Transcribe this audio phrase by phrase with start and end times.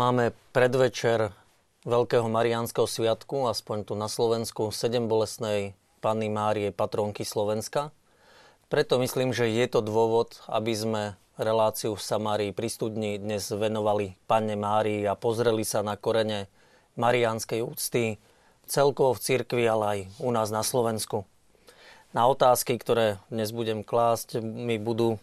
[0.00, 1.28] Máme predvečer
[1.84, 7.92] Veľkého Mariánskeho sviatku, aspoň tu na Slovensku, sedem bolesnej Panny Márie, patronky Slovenska.
[8.72, 11.02] Preto myslím, že je to dôvod, aby sme
[11.36, 16.48] reláciu v Samárii pri studni dnes venovali Panne Márii a pozreli sa na korene
[16.96, 18.16] mariánskej úcty
[18.64, 21.28] celkovo v cirkvi, ale aj u nás na Slovensku.
[22.16, 25.20] Na otázky, ktoré dnes budem klásť, mi budú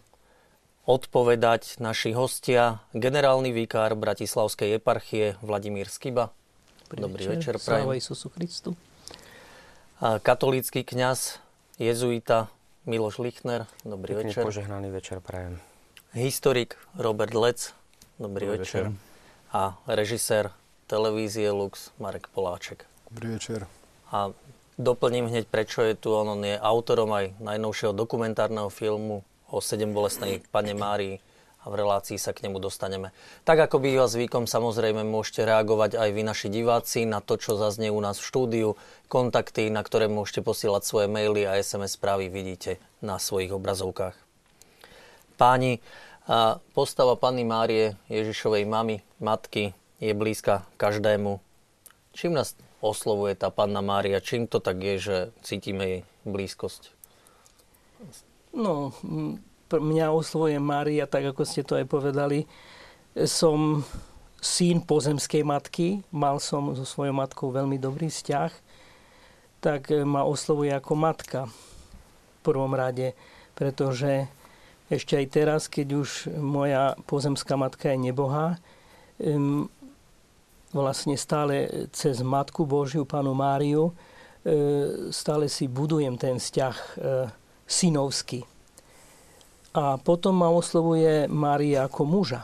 [0.88, 6.32] odpovedať naši hostia, generálny vikár Bratislavskej eparchie Vladimír Skiba,
[6.88, 7.84] Dobrý večer, prajem.
[7.84, 8.72] Sláva Isusu Christu.
[10.00, 11.36] Katolícky kňaz,
[11.76, 12.48] jezuita
[12.88, 13.68] Miloš Lichner.
[13.84, 14.42] Dobrý Pekný večer.
[14.48, 15.60] požehnaný večer prajem.
[16.16, 17.76] Historik Robert Lec.
[18.16, 18.88] Dobrý, Dobrý večer.
[18.88, 18.96] večer.
[19.52, 20.56] A režisér
[20.88, 22.88] televízie Lux Marek Poláček.
[23.12, 23.68] Dobrý večer.
[24.08, 24.32] A
[24.80, 26.16] doplním hneď, prečo je tu.
[26.16, 31.20] On, on je autorom aj najnovšieho dokumentárneho filmu o sedem bolestnej pane Márii
[31.58, 33.10] a v relácii sa k nemu dostaneme.
[33.42, 37.90] Tak ako býva zvykom, samozrejme môžete reagovať aj vy naši diváci na to, čo zaznie
[37.90, 38.68] u nás v štúdiu.
[39.10, 44.14] Kontakty, na ktoré môžete posielať svoje maily a SMS správy vidíte na svojich obrazovkách.
[45.34, 45.82] Páni,
[46.78, 51.42] postava Panny Márie, Ježišovej mamy, matky, je blízka každému.
[52.14, 54.22] Čím nás oslovuje tá Panna Mária?
[54.22, 56.94] Čím to tak je, že cítime jej blízkosť?
[58.58, 58.90] No,
[59.70, 62.42] mňa oslovuje Mária, tak ako ste to aj povedali.
[63.14, 63.86] Som
[64.42, 68.50] syn pozemskej matky, mal som so svojou matkou veľmi dobrý vzťah,
[69.62, 73.14] tak ma oslovuje ako matka v prvom rade,
[73.54, 74.26] pretože
[74.90, 76.10] ešte aj teraz, keď už
[76.42, 78.58] moja pozemská matka je nebohá,
[80.74, 83.92] vlastne stále cez Matku Božiu, Panu Máriu, e,
[85.14, 86.76] stále si budujem ten vzťah
[87.68, 88.48] synovský
[89.76, 92.42] a potom ma oslovuje Mária ako muža.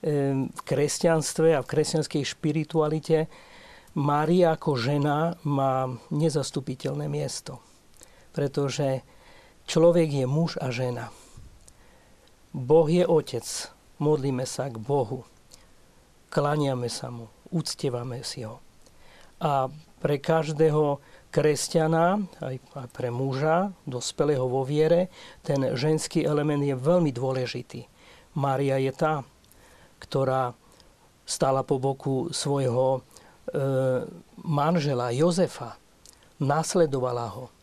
[0.00, 3.26] V kresťanstve a v kresťanskej špiritualite
[3.98, 7.58] Mária ako žena má nezastupiteľné miesto.
[8.30, 9.02] Pretože
[9.66, 11.10] človek je muž a žena.
[12.54, 13.44] Boh je otec.
[13.98, 15.26] Modlíme sa k Bohu.
[16.30, 17.26] Klaniame sa mu.
[17.50, 18.62] Uctievame si ho.
[19.42, 19.66] A
[19.98, 22.56] pre každého kresťana, aj
[22.90, 25.08] pre muža, dospelého vo viere,
[25.46, 27.86] ten ženský element je veľmi dôležitý.
[28.34, 29.22] Mária je tá,
[30.02, 30.54] ktorá
[31.26, 33.00] stála po boku svojho e,
[34.42, 35.78] manžela Jozefa,
[36.42, 37.54] nasledovala ho,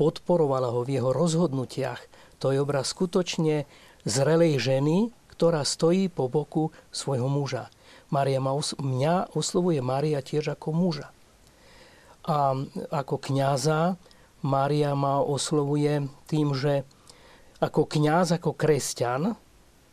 [0.00, 2.00] podporovala ho v jeho rozhodnutiach.
[2.40, 3.68] To je obraz skutočne
[4.08, 7.68] zrelej ženy, ktorá stojí po boku svojho muža.
[8.08, 11.12] Maria ma, mňa oslovuje Mária tiež ako muža.
[12.28, 12.52] A
[12.92, 13.96] ako kňaza
[14.40, 16.88] Mária ma oslovuje tým, že
[17.60, 19.36] ako kňaz, ako kresťan,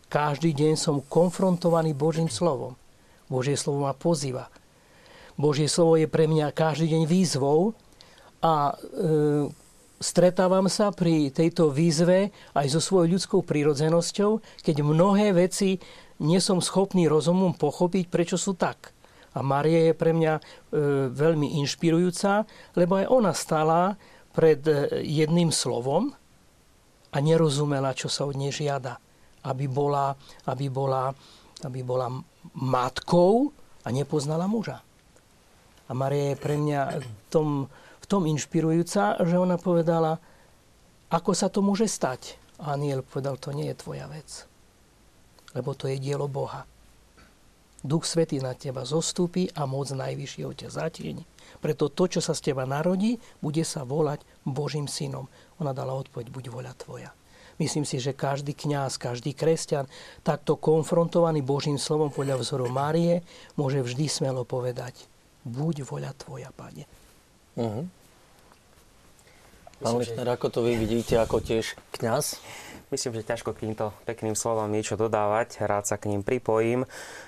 [0.07, 2.79] každý deň som konfrontovaný Božím slovom.
[3.27, 4.47] Božie slovo ma pozýva.
[5.35, 7.75] Božie slovo je pre mňa každý deň výzvou
[8.39, 8.75] a e,
[9.99, 15.83] stretávam sa pri tejto výzve aj so svojou ľudskou prírodzenosťou, keď mnohé veci
[16.23, 18.95] nie som schopný rozumom pochopiť, prečo sú tak.
[19.37, 20.41] A Marie je pre mňa e,
[21.13, 23.93] veľmi inšpirujúca, lebo aj ona stala
[24.33, 26.09] pred e, jedným slovom
[27.13, 28.97] a nerozumela, čo sa od nej žiada.
[29.45, 30.17] Aby bola,
[30.49, 31.13] aby bola,
[31.61, 32.09] aby bola
[32.57, 33.53] matkou
[33.85, 34.81] a nepoznala muža.
[35.87, 37.69] A Maria je pre mňa v tom,
[38.01, 40.19] v tom inšpirujúca, že ona povedala,
[41.07, 42.35] ako sa to môže stať.
[42.57, 44.49] A aniel povedal, to nie je tvoja vec.
[45.53, 46.65] Lebo to je dielo Boha.
[47.85, 51.23] Duch Svetý na teba zostúpi a moc Najvyššieho ťa zatieni.
[51.61, 55.29] Preto to, čo sa z teba narodí, bude sa volať Božím synom.
[55.61, 57.09] Ona dala odpoveď, buď voľa tvoja.
[57.57, 59.89] Myslím si, že každý kňaz, každý kresťan,
[60.21, 63.25] takto konfrontovaný Božím slovom podľa vzoru Márie,
[63.57, 65.09] môže vždy smelo povedať,
[65.41, 66.85] buď voľa tvoja, Pane.
[67.57, 67.89] Uh-huh.
[69.81, 72.37] Pán Lichner, ako to vy vidíte ako tiež kňaz?
[72.93, 76.85] Myslím, že ťažko k týmto pekným slovám niečo dodávať, rád sa k ním pripojím.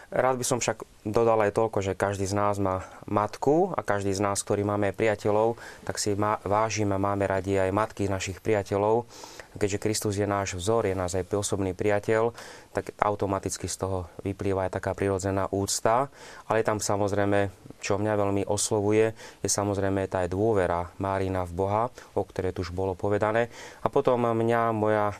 [0.09, 4.09] Rád by som však dodal aj toľko, že každý z nás má matku a každý
[4.09, 9.05] z nás, ktorý máme priateľov, tak si má, vážime, máme radi aj matky našich priateľov.
[9.53, 12.33] Keďže Kristus je náš vzor, je nás aj osobný priateľ,
[12.73, 16.09] tak automaticky z toho vyplýva aj taká prirodzená úcta.
[16.49, 19.13] Ale tam samozrejme, čo mňa veľmi oslovuje,
[19.45, 23.53] je samozrejme tá aj dôvera Márina v Boha, o ktorej tu už bolo povedané.
[23.85, 25.13] A potom mňa moja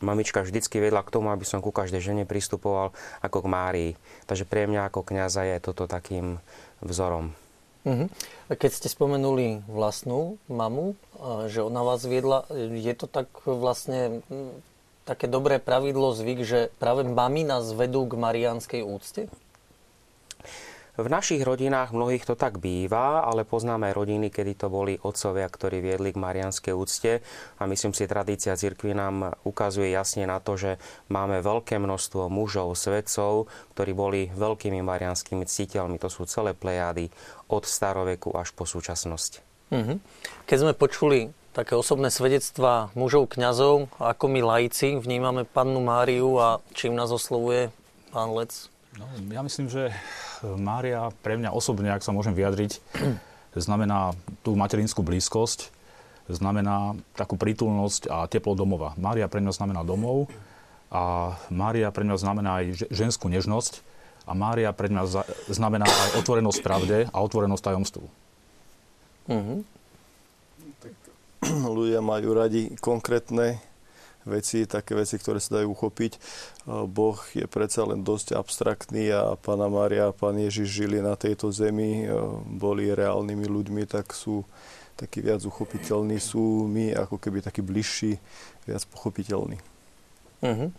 [0.00, 3.92] mamička vždycky vedla k tomu, aby som ku každej žene pristupoval ako k Márii.
[4.26, 6.38] Takže pre mňa ako kňaza je toto takým
[6.82, 7.34] vzorom.
[7.88, 10.92] A keď ste spomenuli vlastnú mamu,
[11.48, 14.20] že ona vás viedla, je to tak vlastne
[15.08, 19.32] také dobré pravidlo, zvyk, že práve mami nás vedú k marianskej úcte?
[20.98, 25.78] V našich rodinách mnohých to tak býva, ale poznáme rodiny, kedy to boli otcovia, ktorí
[25.78, 27.22] viedli k marianskej úcte
[27.54, 32.74] a myslím si, tradícia cirkvi nám ukazuje jasne na to, že máme veľké množstvo mužov,
[32.74, 33.46] svedcov,
[33.78, 36.02] ktorí boli veľkými marianskými ctiteľmi.
[36.02, 37.14] To sú celé plejády
[37.46, 39.46] od staroveku až po súčasnosť.
[39.70, 39.96] Mm-hmm.
[40.50, 46.58] Keď sme počuli také osobné svedectvá mužov, kňazov, ako my laici vnímame pannu Máriu a
[46.74, 47.70] čím nás oslovuje
[48.10, 48.66] pán Lec?
[48.98, 49.94] No, ja myslím, že
[50.42, 52.82] Mária pre mňa osobne, ak sa môžem vyjadriť,
[53.54, 55.70] znamená tú materinskú blízkosť,
[56.26, 58.98] znamená takú prítulnosť a teplo domova.
[58.98, 60.26] Mária pre mňa znamená domov
[60.90, 63.80] a Mária pre mňa znamená aj ženskú nežnosť
[64.28, 68.06] a Mária pre mňa znamená aj otvorenosť pravde a otvorenosť tajomstvu.
[69.30, 69.58] Mm-hmm.
[71.78, 73.62] ľudia majú radi konkrétne
[74.28, 76.20] veci, také veci, ktoré sa dajú uchopiť.
[76.68, 81.48] Boh je predsa len dosť abstraktný a Pána Mária a Pán Ježiš žili na tejto
[81.48, 82.04] zemi,
[82.44, 84.44] boli reálnymi ľuďmi, tak sú
[84.98, 88.18] takí viac uchopiteľní, sú my ako keby takí bližší,
[88.68, 89.56] viac pochopiteľní.
[90.42, 90.70] Uh-huh.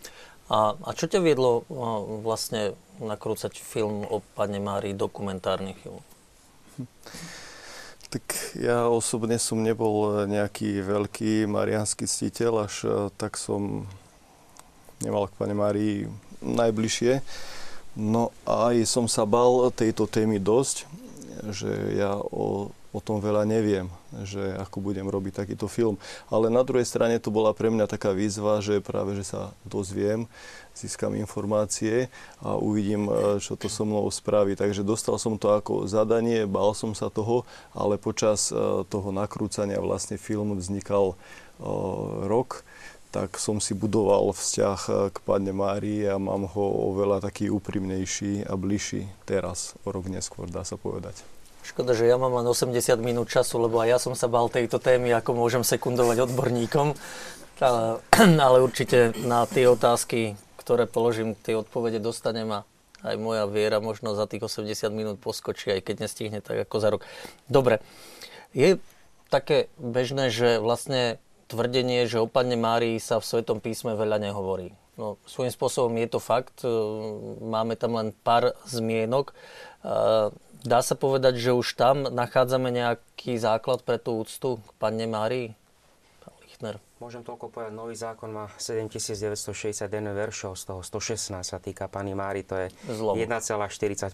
[0.50, 1.64] A, a čo ťa viedlo
[2.20, 6.04] vlastne nakrúcať film o Pane Márii, dokumentárny film?
[8.10, 13.86] Tak ja osobne som nebol nejaký veľký marianský ctiteľ, až eh, tak som
[15.00, 16.10] nemal k Pane Márii
[16.42, 17.22] najbližšie.
[17.98, 20.86] No a aj som sa bal tejto témy dosť,
[21.50, 23.86] že ja o, o tom veľa neviem,
[24.26, 25.94] že ako budem robiť takýto film.
[26.26, 30.26] Ale na druhej strane to bola pre mňa taká výzva, že práve, že sa dozviem,
[30.74, 32.10] získam informácie
[32.42, 34.58] a uvidím, e, čo to so mnou spraví.
[34.58, 39.78] Takže dostal som to ako zadanie, bál som sa toho, ale počas e, toho nakrúcania
[39.78, 41.16] vlastne film vznikal e,
[42.26, 42.66] rok
[43.10, 48.54] tak som si budoval vzťah k Padne Márii a mám ho oveľa taký úprimnejší a
[48.54, 51.18] bližší teraz, o rok neskôr, dá sa povedať.
[51.60, 54.80] Škoda, že ja mám len 80 minút času, lebo aj ja som sa bal tejto
[54.80, 56.96] témy, ako môžem sekundovať odborníkom.
[58.46, 62.60] Ale určite na tie otázky, ktoré položím, tie odpovede dostanem a
[63.04, 66.88] aj moja viera možno za tých 80 minút poskočí, aj keď nestihne tak ako za
[66.92, 67.02] rok.
[67.48, 67.80] Dobre,
[68.52, 68.80] je
[69.32, 71.16] také bežné, že vlastne
[71.48, 74.72] tvrdenie, že o Panne Márii sa v Svetom písme veľa nehovorí.
[75.00, 76.60] No, svojím spôsobom je to fakt,
[77.40, 79.32] máme tam len pár zmienok.
[80.60, 85.56] Dá sa povedať, že už tam nachádzame nejaký základ pre tú úctu k Panne Márii?
[87.00, 92.44] Môžem toľko povedať, nový zákon má 7961 veršov, z toho 116 sa týka Pani Mári,
[92.44, 94.12] to je 1,45%,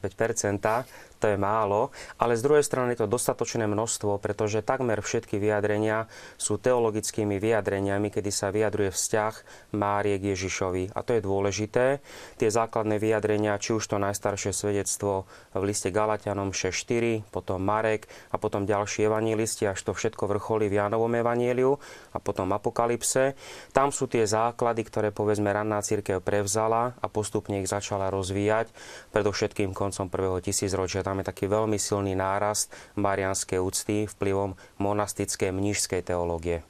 [1.18, 6.06] to je málo, ale z druhej strany je to dostatočné množstvo, pretože takmer všetky vyjadrenia
[6.38, 9.34] sú teologickými vyjadreniami, kedy sa vyjadruje vzťah
[9.74, 10.94] Márie k Ježišovi.
[10.94, 11.98] A to je dôležité.
[12.38, 15.26] Tie základné vyjadrenia, či už to najstaršie svedectvo
[15.58, 20.78] v liste Galatianom 6.4, potom Marek a potom ďalší evangelisti, až to všetko vrcholí v
[20.78, 21.82] Jánovom evanieliu
[22.14, 23.32] a potom Apokalypse apokalypse.
[23.72, 28.68] Tam sú tie základy, ktoré povedzme ranná církev prevzala a postupne ich začala rozvíjať,
[29.16, 31.00] predovšetkým koncom prvého tisícročia.
[31.00, 32.68] Tam je taký veľmi silný nárast
[33.00, 36.60] marianskej úcty vplyvom monastickej mnížskej teológie.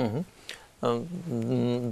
[0.00, 0.24] Uh-huh.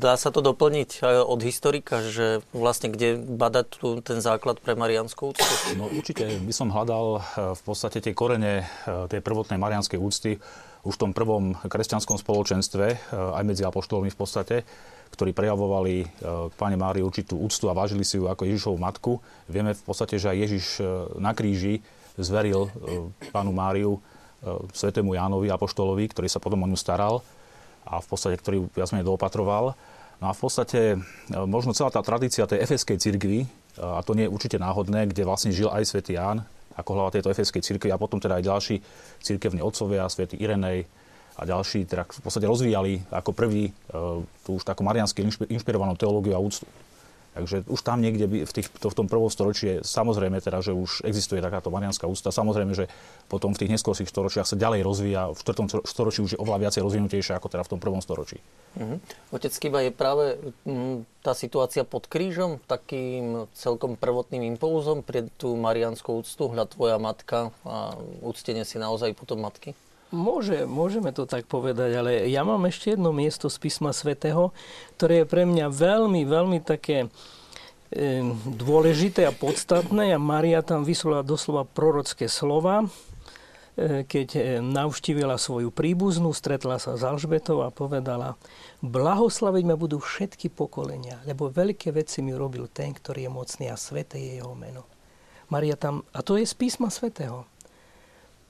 [0.00, 5.36] Dá sa to doplniť od historika, že vlastne kde badať tu ten základ pre marianskú
[5.36, 5.44] úctu?
[5.76, 10.40] No určite by som hľadal eh, v podstate tie korene eh, tej prvotnej marianskej úcty
[10.86, 14.56] už v tom prvom kresťanskom spoločenstve, eh, aj medzi apoštolmi v podstate,
[15.10, 19.18] ktorí prejavovali k eh, Pane Mári určitú úctu a vážili si ju ako Ježišovu matku.
[19.50, 20.86] Vieme v podstate, že aj Ježiš eh,
[21.18, 21.82] na kríži
[22.18, 22.66] zveril
[23.30, 24.02] pánu Máriu
[24.74, 27.22] svetému Jánovi apoštolovi, ktorý sa potom o ňu staral
[27.86, 29.78] a v podstate, ktorý viac menej doopatroval.
[30.18, 30.98] No a v podstate
[31.30, 33.46] možno celá tá tradícia tej efeskej cirkvi,
[33.78, 36.42] a to nie je určite náhodné, kde vlastne žil aj svätý Ján,
[36.78, 38.76] ako hlava tejto efeskej cirkvi a potom teda aj ďalší
[39.20, 40.86] cirkevní otcovia, svätý Irenej
[41.38, 43.72] a ďalší, teda v podstate rozvíjali ako prvý e,
[44.42, 46.66] tú už takú mariansky inšpirovanú teológiu a úctu.
[47.38, 50.74] Takže už tam niekde v, tých, to, v tom prvom storočí je samozrejme teda, že
[50.74, 52.34] už existuje takáto marianská ústa.
[52.34, 52.90] Samozrejme, že
[53.30, 55.30] potom v tých neskôrších storočiach sa ďalej rozvíja.
[55.30, 55.86] V 4.
[55.86, 58.42] storočí už je oveľa viacej rozvinutejšia ako teda v tom prvom storočí.
[58.74, 58.98] Uh-huh.
[59.30, 60.24] Otec Kiba, je práve
[60.66, 66.98] m, tá situácia pod krížom takým celkom prvotným impulzom pre tú marianskú úctu, hľad tvoja
[66.98, 69.78] matka a úctenie si naozaj potom matky?
[70.08, 74.56] Môže, môžeme to tak povedať, ale ja mám ešte jedno miesto z písma svätého,
[74.96, 77.12] ktoré je pre mňa veľmi, veľmi také
[77.92, 82.88] e, dôležité a podstatné a Maria tam vyslala doslova prorocké slova.
[84.08, 88.40] keď e, navštívila svoju príbuznú, stretla sa s Alžbetou a povedala,
[88.80, 93.76] blahoslaviť ma budú všetky pokolenia, lebo veľké veci mi robil ten, ktorý je mocný a
[93.76, 94.88] sveté je jeho meno.
[95.52, 97.44] Maria tam, a to je z písma svetého.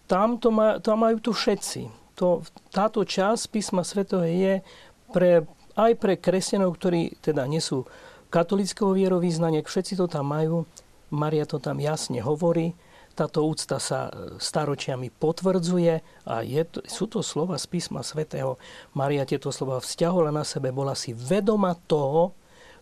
[0.08, 1.92] Tam, to má, tam majú tu všetci.
[2.18, 4.64] To, táto časť písma svetého je
[5.12, 5.46] pre,
[5.76, 7.86] aj pre kresťanov, ktorí teda nie sú
[8.32, 10.64] katolického vierovýznania, všetci to tam majú.
[11.12, 12.74] Maria to tam jasne hovorí
[13.18, 15.94] táto úcta sa e, staročiami potvrdzuje
[16.30, 18.62] a je to, sú to slova z písma svätého.
[18.94, 22.30] Maria tieto slova vzťahovala na sebe, bola si vedoma toho,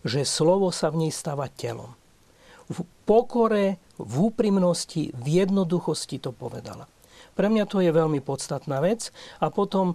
[0.05, 1.97] že slovo sa v nej stáva telom.
[2.69, 6.85] V pokore, v úprimnosti, v jednoduchosti to povedala.
[7.37, 9.13] Pre mňa to je veľmi podstatná vec.
[9.37, 9.93] A potom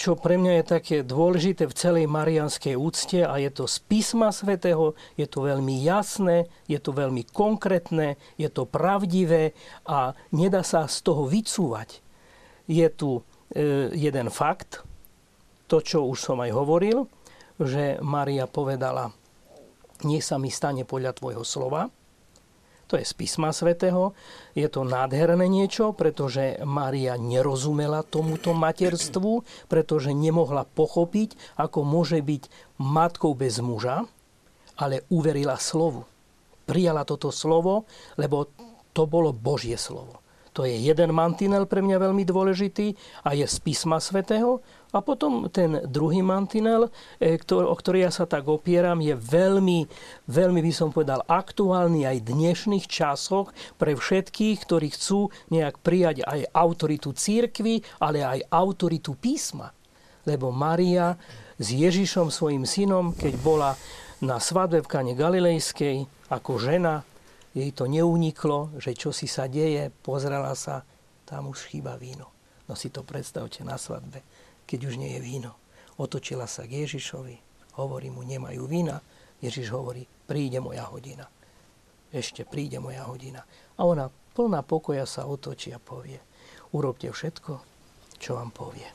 [0.00, 4.32] čo pre mňa je také dôležité v celej marianskej úcte a je to z písma
[4.32, 9.52] svätého, je to veľmi jasné, je to veľmi konkrétne, je to pravdivé
[9.84, 12.00] a nedá sa z toho vycúvať.
[12.64, 13.20] Je tu
[13.52, 14.80] e, jeden fakt,
[15.68, 17.04] to, čo už som aj hovoril,
[17.60, 19.12] že Maria povedala,
[20.08, 21.92] nech sa mi stane podľa tvojho slova.
[22.90, 24.18] To je z písma svätého.
[24.58, 32.74] Je to nádherné niečo, pretože Mária nerozumela tomuto materstvu, pretože nemohla pochopiť, ako môže byť
[32.82, 34.02] matkou bez muža,
[34.74, 36.02] ale uverila slovu.
[36.66, 37.86] Prijala toto slovo,
[38.18, 38.50] lebo
[38.90, 40.18] to bolo Božie slovo.
[40.58, 44.58] To je jeden mantinel pre mňa veľmi dôležitý a je z písma svätého
[44.90, 46.90] a potom ten druhý mantinel,
[47.22, 49.86] e, o ktorý ja sa tak opieram, je veľmi,
[50.26, 56.26] veľmi by som povedal, aktuálny aj v dnešných časoch pre všetkých, ktorí chcú nejak prijať
[56.26, 59.70] aj autoritu církvy, ale aj autoritu písma.
[60.26, 61.14] Lebo Maria
[61.54, 63.70] s Ježišom, svojim synom, keď bola
[64.20, 67.06] na svadbe v Kane Galilejskej ako žena,
[67.54, 70.82] jej to neuniklo, že čo si sa deje, pozrela sa,
[71.26, 72.30] tam už chýba víno.
[72.66, 74.22] No si to predstavte na svadbe
[74.70, 75.58] keď už nie je víno.
[75.98, 77.34] Otočila sa k Ježišovi,
[77.82, 79.02] hovorí mu, nemajú vína.
[79.42, 81.26] Ježiš hovorí, príde moja hodina.
[82.14, 83.42] Ešte príde moja hodina.
[83.74, 84.06] A ona
[84.38, 86.22] plná pokoja sa otočí a povie,
[86.70, 87.52] urobte všetko,
[88.22, 88.86] čo vám povie.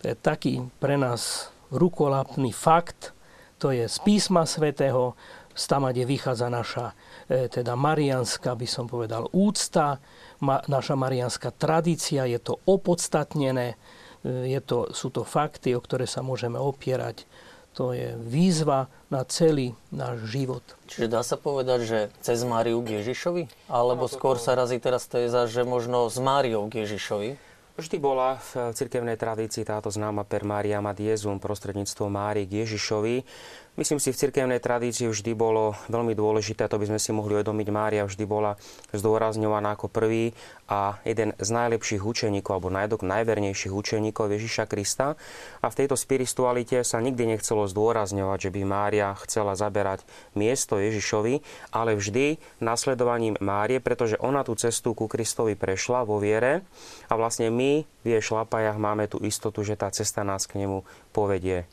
[0.00, 3.12] To je taký pre nás rukolapný fakt,
[3.60, 5.16] to je z písma svätého,
[5.54, 6.86] tam, kde vychádza naša
[7.30, 10.02] e, teda marianská, by som povedal, úcta,
[10.42, 13.78] ma, naša marianská tradícia, je to opodstatnené,
[14.24, 17.28] je to, sú to fakty, o ktoré sa môžeme opierať.
[17.74, 20.62] To je výzva na celý náš život.
[20.86, 23.50] Čiže dá sa povedať, že cez Máriu k Ježišovi?
[23.66, 27.34] Alebo skôr sa razí teraz téza, že možno s Máriou k Ježišovi?
[27.74, 33.26] Vždy bola v cirkevnej tradícii táto známa per Maria Madiezum prostredníctvom Mári k Ježišovi.
[33.74, 37.68] Myslím si, v cirkevnej tradícii vždy bolo veľmi dôležité, to by sme si mohli uvedomiť,
[37.74, 38.54] Mária vždy bola
[38.94, 40.30] zdôrazňovaná ako prvý
[40.70, 45.18] a jeden z najlepších učeníkov, alebo najdok najvernejších učeníkov Ježiša Krista.
[45.58, 50.06] A v tejto spiritualite sa nikdy nechcelo zdôrazňovať, že by Mária chcela zaberať
[50.38, 51.42] miesto Ježišovi,
[51.74, 56.62] ale vždy nasledovaním Márie, pretože ona tú cestu ku Kristovi prešla vo viere
[57.10, 60.86] a vlastne my v jej šlapajach máme tú istotu, že tá cesta nás k nemu
[61.10, 61.66] povedie.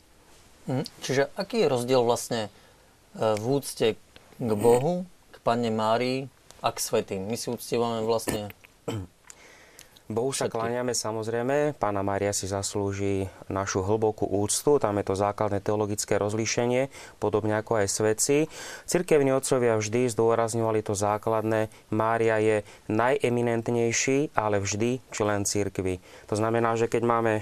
[0.66, 0.84] Mhm.
[1.02, 2.50] Čiže aký je rozdiel vlastne e,
[3.18, 3.86] v úcte
[4.38, 6.30] k Bohu, k Panne Márii
[6.62, 7.26] a k svetým?
[7.26, 8.50] My si uctievame vlastne
[10.12, 15.64] Bohu sa kláňame samozrejme, Pána Mária si zaslúži našu hlbokú úctu, tam je to základné
[15.64, 18.36] teologické rozlíšenie, podobne ako aj svedci.
[18.84, 22.56] Cirkevní otcovia vždy zdôrazňovali to základné, Mária je
[22.92, 26.04] najeminentnejší, ale vždy člen cirkvy.
[26.28, 27.34] To znamená, že keď máme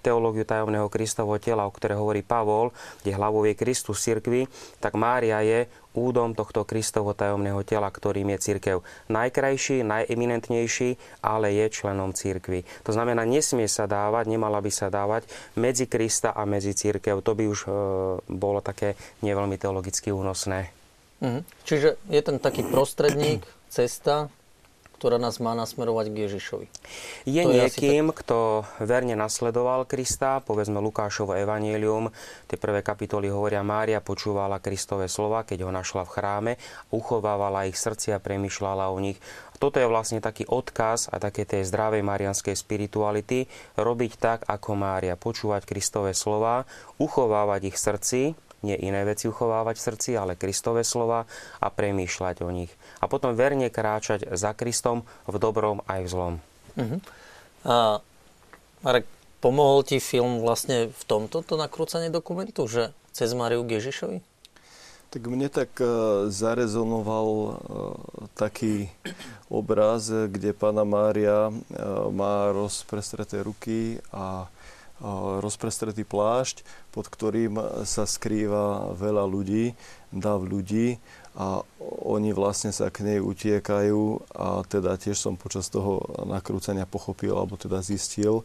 [0.00, 2.72] teológiu tajomného Kristovho tela, o ktorej hovorí Pavol,
[3.04, 4.48] kde hlavou je Kristus cirkvi,
[4.80, 8.76] tak Mária je údom tohto Kristovo tajomného tela, ktorým je církev
[9.10, 12.62] najkrajší, najeminentnejší, ale je členom církvy.
[12.86, 15.26] To znamená, nesmie sa dávať, nemala by sa dávať
[15.58, 17.18] medzi Krista a medzi církev.
[17.26, 17.70] To by už e,
[18.30, 18.94] bolo také
[19.26, 20.70] neveľmi teologicky únosné.
[21.20, 21.40] Mhm.
[21.66, 24.30] Čiže je ten taký prostredník, cesta,
[25.00, 26.66] ktorá nás má nasmerovať k Ježišovi.
[27.24, 28.20] Je to niekým, tak...
[28.20, 32.12] kto verne nasledoval Krista, povedzme Lukášovo evanielium,
[32.44, 36.52] tie prvé kapitoly hovoria, Mária počúvala Kristové slova, keď ho našla v chráme,
[36.92, 39.16] uchovávala ich srdcia, premyšľala o nich.
[39.56, 43.48] Toto je vlastne taký odkaz a také tej zdravej marianskej spirituality,
[43.80, 46.68] robiť tak, ako Mária, počúvať Kristové slova,
[47.00, 51.24] uchovávať ich srdci, nie iné veci uchovávať v srdci, ale Kristové slova
[51.60, 52.72] a premýšľať o nich.
[53.00, 56.34] A potom verne kráčať za Kristom v dobrom aj v zlom.
[56.76, 57.00] Uh-huh.
[57.64, 57.76] A
[58.80, 59.04] Marek,
[59.40, 64.18] pomohol ti film vlastne v tomto to nakrúcanie dokumentu, že cez Mariu k Ježišovi?
[65.10, 65.86] Tak mne tak e,
[66.30, 67.50] zarezonoval e,
[68.38, 68.86] taký
[69.50, 71.52] obraz, kde pána Mária e,
[72.14, 74.46] má rozprestreté ruky a
[75.40, 77.56] rozprestretý plášť, pod ktorým
[77.88, 79.72] sa skrýva veľa ľudí,
[80.12, 81.00] dav ľudí
[81.38, 81.64] a
[82.04, 84.02] oni vlastne sa k nej utiekajú
[84.34, 88.44] a teda tiež som počas toho nakrúcania pochopil, alebo teda zistil,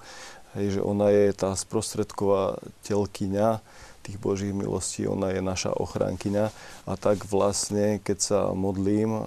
[0.56, 3.60] hej, že ona je tá sprostredková telkyňa,
[4.06, 6.46] tých Božích milostí, ona je naša ochránkyňa
[6.86, 9.26] a tak vlastne, keď sa modlím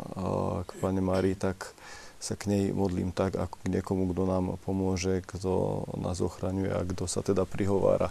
[0.63, 1.75] k Pane Márii, tak
[2.19, 6.83] sa k nej modlím tak, ako k niekomu, kto nám pomôže, kto nás ochraňuje a
[6.83, 8.11] kto sa teda prihovára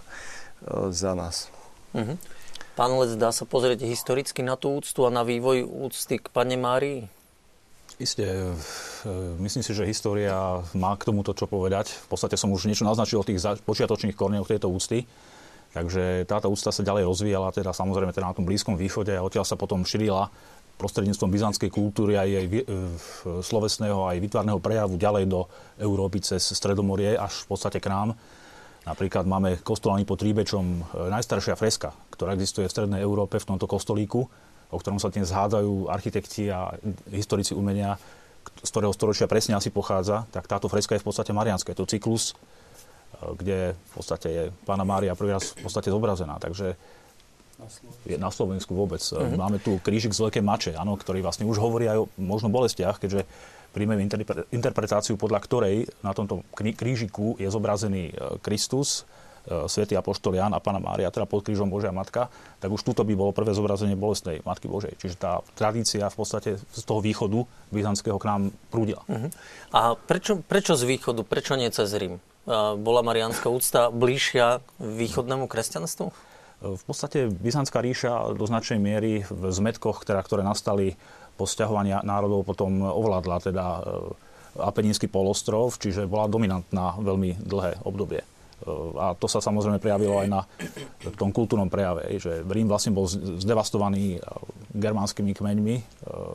[0.92, 1.52] za nás.
[1.92, 2.16] Mhm.
[2.78, 6.54] Pán Lec, dá sa pozrieť historicky na tú úctu a na vývoj úcty k Pane
[6.62, 7.10] Márii?
[7.98, 8.30] Isté.
[8.30, 8.54] E,
[9.42, 11.90] myslím si, že história má k tomuto čo povedať.
[12.06, 15.10] V podstate som už niečo naznačil o tých počiatočných korneoch tejto úcty.
[15.74, 19.46] Takže táto úcta sa ďalej rozvíjala, teda samozrejme teda na tom Blízkom východe a odtiaľ
[19.46, 20.30] sa potom šírila
[20.78, 22.64] prostredníctvom byzantskej kultúry aj jej e,
[23.42, 25.50] slovesného aj vytvarného prejavu ďalej do
[25.82, 28.14] Európy cez Stredomorie až v podstate k nám.
[28.88, 33.50] Napríklad máme kostol ani pod Tríbečom e, najstaršia freska, ktorá existuje v Strednej Európe v
[33.50, 34.22] tomto kostolíku,
[34.70, 36.72] o ktorom sa dnes hádzajú architekti a
[37.10, 37.98] historici umenia,
[38.64, 41.74] z ktorého storočia presne asi pochádza, tak táto freska je v podstate marianská.
[41.74, 42.38] Je to cyklus
[43.18, 46.38] kde v podstate je Pána Mária prvý raz v podstate zobrazená.
[46.38, 46.78] Takže
[48.18, 49.02] na Slovensku vôbec.
[49.02, 49.38] Mm-hmm.
[49.38, 53.02] Máme tu krížik z Veľkej Mače, áno, ktorý vlastne už hovorí aj o možno bolestiach,
[53.02, 53.26] keďže
[53.74, 54.06] príjmeme
[54.54, 59.06] interpretáciu, podľa ktorej na tomto krížiku je zobrazený e, Kristus,
[59.46, 63.06] e, svätý Apoštol Jan a Pána Mária, teda pod krížom Božia Matka, tak už tuto
[63.06, 64.98] by bolo prvé zobrazenie bolestnej Matky Božej.
[64.98, 68.42] Čiže tá tradícia v podstate z toho východu byzantského k nám
[68.74, 69.06] prúdila.
[69.06, 69.30] Uh-huh.
[69.74, 71.22] A prečo, prečo z východu?
[71.22, 72.18] Prečo nie cez Rím?
[72.80, 76.16] bola mariánska úcta bližšia východnému kresťanstvu?
[76.58, 80.98] V podstate Byzantská ríša do značnej miery v zmetkoch, teda, ktoré nastali
[81.38, 83.82] po sťahovaní národov, potom ovládla teda e,
[84.58, 88.26] Apenínsky polostrov, čiže bola dominantná veľmi dlhé obdobie.
[88.26, 88.28] E,
[88.98, 90.42] a to sa samozrejme prejavilo aj na
[91.14, 93.06] tom kultúrnom prejave, že Rím vlastne bol
[93.38, 94.20] zdevastovaný e,
[94.74, 95.76] germánskymi kmeňmi,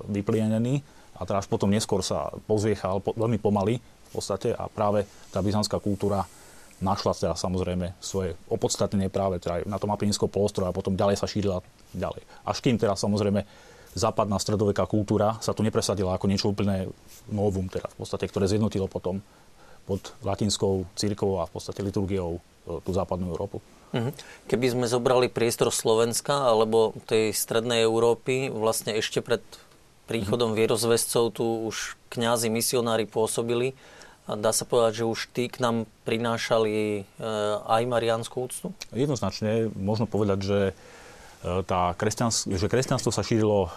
[0.06, 0.86] vyplienený
[1.18, 5.02] a teraz potom neskôr sa pozviechal veľmi pomaly v podstate a práve
[5.34, 6.22] tá byzantská kultúra
[6.82, 11.30] našla teda samozrejme svoje opodstatnenie práve teda na tom Apeninskom polostrove a potom ďalej sa
[11.30, 11.62] šírila
[11.94, 12.22] ďalej.
[12.42, 13.46] Až kým teda samozrejme
[13.94, 16.90] západná stredoveká kultúra sa tu nepresadila ako niečo úplne
[17.30, 19.22] novum, teda v podstate, ktoré zjednotilo potom
[19.86, 22.40] pod latinskou církou a v podstate liturgiou e,
[22.82, 23.58] tú západnú Európu.
[23.92, 24.10] Mhm.
[24.48, 29.44] Keby sme zobrali priestor Slovenska alebo tej strednej Európy, vlastne ešte pred
[30.08, 30.60] príchodom mm-hmm.
[30.60, 33.72] vierozvescov tu už kňazi, misionári pôsobili,
[34.26, 37.22] dá sa povedať, že už tí k nám prinášali e,
[37.66, 38.70] aj mariánsku úctu?
[38.94, 40.72] Jednoznačne možno povedať, že e,
[41.66, 43.70] tá kresťans- že kresťanstvo sa šírilo e,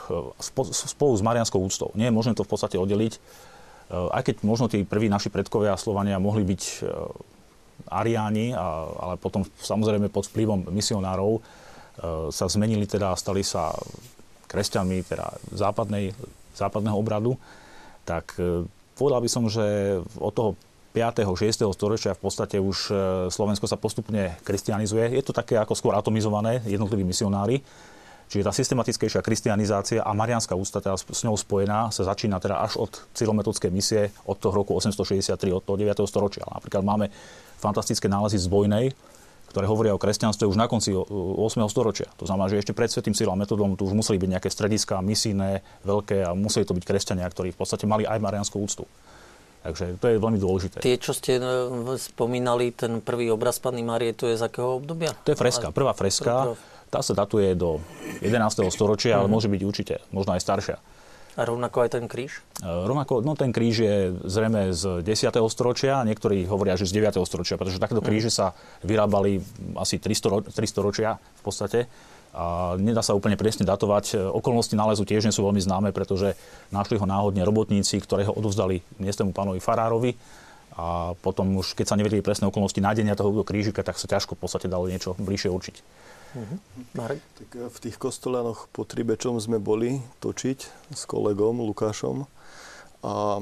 [0.69, 1.89] spolu s marianskou úctou.
[1.97, 3.17] Nie je možné to v podstate oddeliť.
[3.85, 6.89] Aj keď možno tí prví naši predkovia Slovania mohli byť
[7.85, 11.37] ariáni, ale potom samozrejme pod vplyvom misionárov
[12.33, 13.77] sa zmenili teda, stali sa
[14.49, 16.17] kresťanmi teda západnej,
[16.57, 17.37] západného obradu,
[18.09, 18.33] tak
[18.95, 19.63] Povedal by som, že
[20.17, 20.49] od toho
[20.95, 21.27] 5.
[21.27, 21.67] 6.
[21.75, 22.93] storočia v podstate už e,
[23.27, 25.11] Slovensko sa postupne kristianizuje.
[25.11, 27.59] Je to také ako skôr atomizované, jednotliví misionári.
[28.25, 32.81] Čiže tá systematickejšia kristianizácia a marianská ústa teda s ňou spojená sa začína teda až
[32.81, 35.93] od cilometodskej misie od toho roku 863, od toho 9.
[36.09, 36.47] storočia.
[36.49, 37.13] Napríklad máme
[37.61, 38.95] fantastické nálezy z Bojnej,
[39.55, 41.07] ktoré hovoria o kresťanstve už na konci 8.
[41.71, 42.11] storočia.
[42.19, 45.63] To znamená, že ešte pred Svetým Silom metodom tu už museli byť nejaké strediská, misijné,
[45.87, 48.83] veľké a museli to byť kresťania, ktorí v podstate mali aj marianskú úctu.
[49.63, 50.83] Takže to je veľmi dôležité.
[50.83, 51.43] Tie, čo ste e,
[51.95, 55.15] spomínali, ten prvý obraz Panny Márie, to je z akého obdobia?
[55.23, 56.53] To je freska, prvá freska.
[56.91, 57.79] Tá sa datuje do
[58.21, 58.35] 11.
[58.69, 59.33] storočia, ale mhm.
[59.39, 60.77] môže byť určite, možno aj staršia.
[61.35, 62.39] A rovnako aj ten kríž?
[62.63, 65.35] E, rovnako, no ten kríž je zrejme z 10.
[65.51, 67.19] storočia, niektorí hovoria, že z 9.
[67.27, 68.07] storočia, pretože takéto mhm.
[68.07, 68.55] kríže sa
[68.87, 69.43] vyrábali
[69.75, 71.79] asi 300, 300 ročia v podstate.
[72.35, 74.05] A nedá sa úplne presne datovať.
[74.15, 76.39] E, okolnosti nálezu tiež nie sú veľmi známe, pretože
[76.71, 80.15] našli ho náhodne robotníci, ktoré ho odovzdali miestnemu pánovi Farárovi.
[80.75, 84.41] A potom už, keď sa nevedeli presné okolnosti nájdenia toho krížika, tak sa ťažko v
[84.43, 85.75] podstate dalo niečo bližšie určiť.
[86.35, 86.59] Uh-huh.
[87.39, 92.27] Tak eh, v tých kostolanoch pod Tribečom sme boli točiť s kolegom Lukášom
[93.05, 93.37] a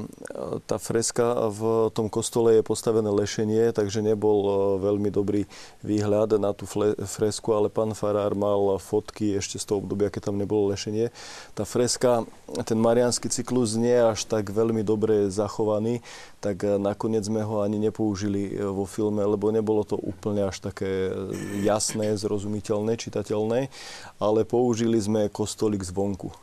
[0.67, 4.51] tá freska v tom kostole je postavené lešenie, takže nebol e,
[4.83, 5.47] veľmi dobrý
[5.79, 6.67] výhľad na tú
[7.07, 11.15] fresku, ale pán Farár mal fotky ešte z toho obdobia, keď tam nebolo lešenie.
[11.55, 12.27] Tá freska,
[12.67, 16.03] ten mariánsky cyklus nie je až tak veľmi dobre zachovaný,
[16.43, 20.59] tak e, nakoniec sme ho ani nepoužili e, vo filme, lebo nebolo to úplne až
[20.59, 21.15] také
[21.63, 23.71] jasné, zrozumiteľné, čitateľné,
[24.19, 26.35] ale použili sme kostolik zvonku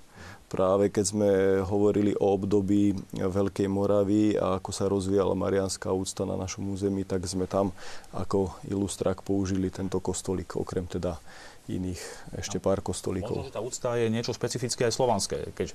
[0.51, 1.31] práve keď sme
[1.63, 7.23] hovorili o období Veľkej Moravy a ako sa rozvíjala marianská úcta na našom území, tak
[7.31, 7.71] sme tam
[8.11, 11.23] ako ilustrak použili tento kostolík, okrem teda
[11.71, 12.03] iných
[12.35, 12.67] ešte no.
[12.67, 13.47] pár kostolíkov.
[13.47, 15.71] Možno, že tá úcta je niečo špecifické aj slovanské, keď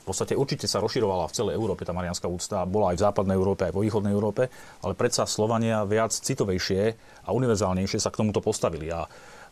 [0.00, 3.36] v podstate určite sa rozširovala v celej Európe tá marianská úcta, bola aj v západnej
[3.36, 4.48] Európe, aj vo východnej Európe,
[4.80, 6.82] ale predsa Slovania viac citovejšie
[7.26, 8.88] a univerzálnejšie sa k tomuto postavili.
[8.94, 9.04] A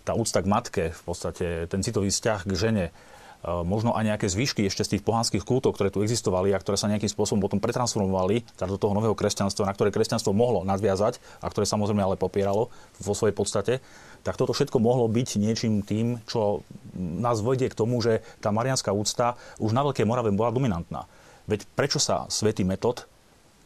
[0.07, 2.87] tá úcta k matke, v podstate ten citový vzťah k žene,
[3.47, 6.91] možno aj nejaké zvyšky ešte z tých pohanských kultov, ktoré tu existovali a ktoré sa
[6.91, 11.47] nejakým spôsobom potom pretransformovali teda do toho nového kresťanstva, na ktoré kresťanstvo mohlo nadviazať a
[11.47, 13.75] ktoré samozrejme ale popieralo vo svojej podstate,
[14.27, 16.67] tak toto všetko mohlo byť niečím tým, čo
[16.99, 21.07] nás vojde k tomu, že tá marianská úcta už na Veľkej Morave bola dominantná.
[21.47, 23.07] Veď prečo sa svätý Metod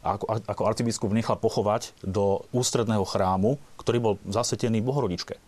[0.05, 5.39] ako, ako arcibiskup nechal pochovať do ústredného chrámu, ktorý bol zasvetený Bohorodičke?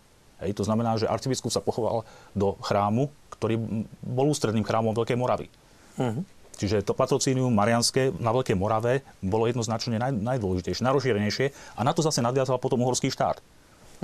[0.43, 2.03] Hej, to znamená, že arcibiskup sa pochoval
[2.35, 5.47] do chrámu, ktorý bol ústredným chrámom Veľkej Moravy.
[5.95, 6.23] Uh-huh.
[6.55, 11.45] Čiže to patrocínium marianské na Veľkej Morave bolo jednoznačne naj, najdôležitejšie, najrozšírenejšie
[11.75, 13.43] a na to zase nadviazal potom uhorský štát.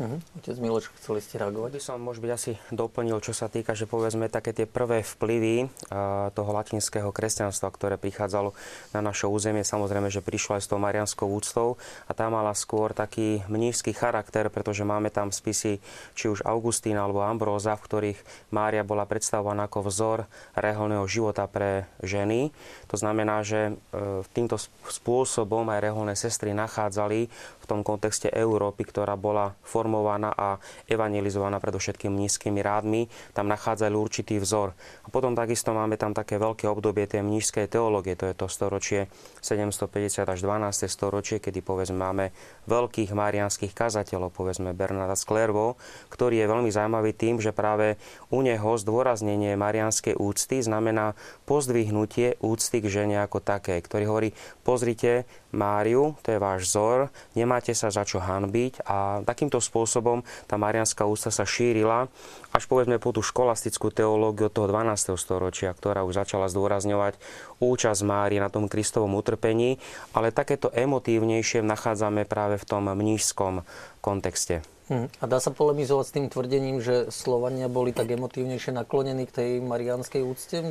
[0.01, 0.17] Uh-huh.
[0.41, 1.77] Otec Miloš, chceli ste reagovať?
[1.77, 5.69] By som možno byť asi doplnil, čo sa týka, že povedzme také tie prvé vplyvy
[5.69, 8.57] uh, toho latinského kresťanstva, ktoré prichádzalo
[8.97, 11.77] na naše územie, samozrejme, že prišlo aj s tou marianskou úctou
[12.09, 15.77] a tá mala skôr taký mnížský charakter, pretože máme tam spisy
[16.17, 20.17] či už Augustína alebo Ambróza, v ktorých Mária bola predstavovaná ako vzor
[20.57, 22.49] reholného života pre ženy.
[22.91, 24.59] To znamená, že uh, týmto
[24.91, 30.59] spôsobom aj reholné sestry nachádzali v tom kontexte Európy, ktorá bola formovaná a
[30.91, 34.75] evangelizovaná predovšetkým nízkymi rádmi, tam nachádzajú určitý vzor.
[34.75, 39.07] A potom takisto máme tam také veľké obdobie tej mnížskej teológie, to je to storočie
[39.39, 40.91] 750 až 12.
[40.91, 42.35] storočie, kedy povedzme máme
[42.67, 45.79] veľkých marianských kazateľov, povedzme Bernarda Sklervo,
[46.11, 47.95] ktorý je veľmi zaujímavý tým, že práve
[48.27, 51.15] u neho zdôraznenie marianskej úcty znamená
[51.47, 54.29] pozdvihnutie úcty k žene ako také, ktorý hovorí,
[54.65, 60.55] pozrite, Máriu, to je váš vzor, nemáte sa za čo hanbiť a takýmto spôsobom tá
[60.55, 62.07] marianská ústa sa šírila
[62.51, 65.15] až povedzme po tú školastickú teológiu toho 12.
[65.15, 67.19] storočia, ktorá už začala zdôrazňovať
[67.63, 69.79] účasť Mári na tom Kristovom utrpení,
[70.11, 73.63] ale takéto emotívnejšie nachádzame práve v tom mnížskom
[74.03, 74.63] kontexte.
[74.91, 79.49] A dá sa polemizovať s tým tvrdením, že Slovania boli tak emotívnejšie naklonení k tej
[79.63, 80.59] marianskej úcte?
[80.59, 80.67] E,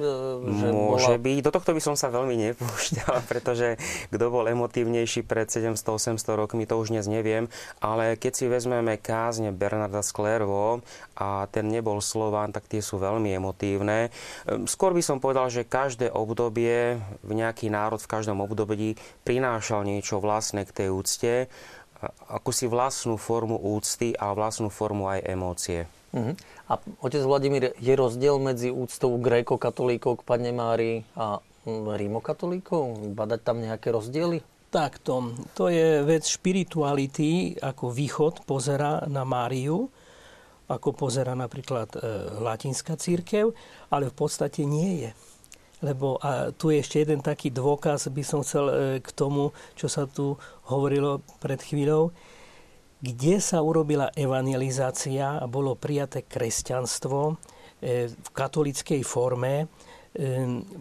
[0.61, 1.25] že Môže bola...
[1.25, 1.39] byť.
[1.41, 3.81] Do tohto by som sa veľmi nepúšťal, pretože
[4.13, 7.49] kto bol emotívnejší pred 700-800 rokmi, to už dnes neviem.
[7.81, 10.85] Ale keď si vezmeme kázne Bernarda Sklervo
[11.17, 14.13] a ten nebol Slován, tak tie sú veľmi emotívne.
[14.69, 20.69] Skôr by som povedal, že každé obdobie, nejaký národ v každom období prinášal niečo vlastné
[20.69, 21.33] k tej úcte
[22.29, 25.81] ako si vlastnú formu úcty a vlastnú formu aj emócie.
[26.11, 26.35] Uh-huh.
[26.67, 33.15] A otec Vladimír, je rozdiel medzi úctou gréko-katolíkov k Pane Márii a rímokatolíkov?
[33.15, 34.43] Badať tam nejaké rozdiely?
[34.71, 35.35] Takto.
[35.59, 39.91] To je vec špirituality, ako východ pozera na Máriu,
[40.71, 41.99] ako pozera napríklad e,
[42.39, 43.51] latinská církev,
[43.91, 45.11] ale v podstate nie je.
[45.81, 49.89] Lebo a tu je ešte jeden taký dôkaz, by som chcel e, k tomu, čo
[49.89, 50.37] sa tu
[50.69, 52.13] hovorilo pred chvíľou,
[53.01, 57.33] kde sa urobila evangelizácia a bolo prijaté kresťanstvo
[57.81, 59.67] e, v katolickej forme, e,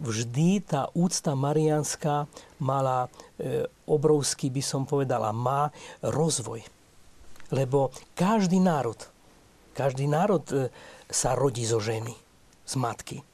[0.04, 2.28] vždy tá úcta marianská
[2.60, 3.08] mala
[3.88, 5.72] obrovský, by som povedala, má
[6.04, 6.60] rozvoj.
[7.56, 9.00] Lebo každý národ,
[9.72, 10.44] každý národ
[11.08, 12.12] sa rodí zo ženy,
[12.68, 13.24] z matky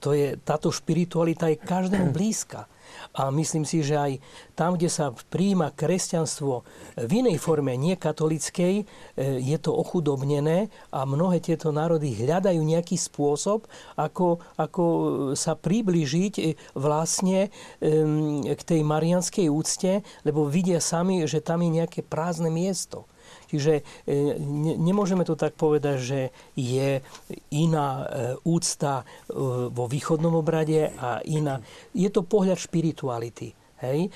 [0.00, 2.68] to je, táto špiritualita je každému blízka.
[3.16, 4.12] A myslím si, že aj
[4.52, 6.64] tam, kde sa príjima kresťanstvo
[7.00, 8.84] v inej forme, nie katolickej, e,
[9.40, 14.84] je to ochudobnené a mnohé tieto národy hľadajú nejaký spôsob, ako, ako
[15.32, 16.42] sa priblížiť e,
[16.76, 17.48] vlastne
[18.46, 23.08] k tej marianskej úcte, lebo vidia sami, že tam je nejaké prázdne miesto.
[23.50, 24.36] Čiže e,
[24.76, 26.20] nemôžeme to tak povedať, že
[26.58, 27.00] je
[27.54, 28.04] iná e,
[28.42, 29.04] úcta e,
[29.70, 31.62] vo východnom obrade a iná.
[31.94, 33.54] Je to pohľad špirituality.
[33.76, 34.08] Hej,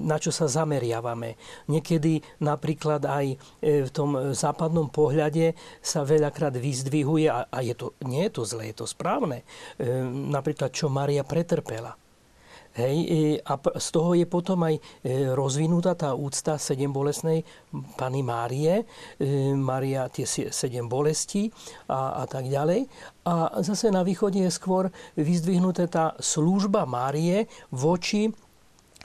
[0.00, 1.36] na čo sa zameriavame.
[1.68, 5.52] Niekedy napríklad aj v tom západnom pohľade
[5.84, 9.44] sa veľakrát vyzdvihuje, a, je to, nie je to zlé, je to správne,
[10.32, 12.00] napríklad čo Maria pretrpela
[12.74, 18.26] Hej, e, a z toho je potom aj e, rozvinutá tá úcta sedem bolesnej Pany
[18.26, 21.54] Márie, e, Maria tie sedem bolestí
[21.86, 22.90] a, a tak ďalej.
[23.30, 28.34] A zase na východe je skôr vyzdvihnuté tá služba Márie voči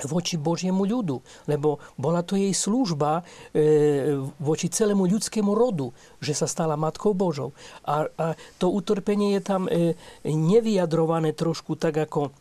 [0.07, 1.19] voči Božiemu ľudu,
[1.51, 3.19] lebo bola to jej služba
[3.51, 5.91] e, voči celému ľudskému rodu,
[6.23, 7.51] že sa stala Matkou Božou.
[7.83, 12.31] A, a to utrpenie je tam e, nevyjadrované trošku tak ako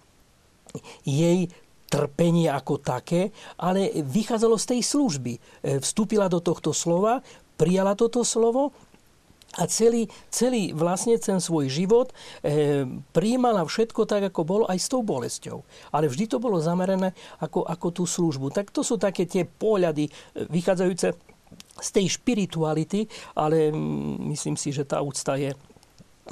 [1.03, 1.49] jej
[1.89, 5.33] trpenie ako také, ale vychádzalo z tej služby.
[5.35, 5.41] E,
[5.81, 7.25] vstúpila do tohto slova,
[7.57, 8.77] prijala toto slovo
[9.57, 12.13] a celý, celý vlastne ten svoj život
[12.45, 12.85] e,
[13.17, 15.65] prijímala všetko tak, ako bolo, aj s tou bolesťou.
[15.97, 18.53] Ale vždy to bolo zamerané ako, ako tú službu.
[18.53, 20.11] Tak to sú také tie pohľady e,
[20.53, 21.09] vychádzajúce
[21.79, 25.57] z tej špirituality, ale mm, myslím si, že tá úcta je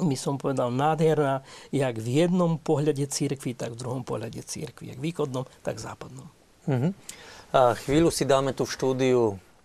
[0.01, 1.41] by som povedal, nádherná,
[1.73, 6.29] jak v jednom pohľade církvy, tak v druhom pohľade církvy, jak východnom, tak západnom.
[6.67, 6.91] Uh-huh.
[7.55, 9.21] A chvíľu si dáme tu v štúdiu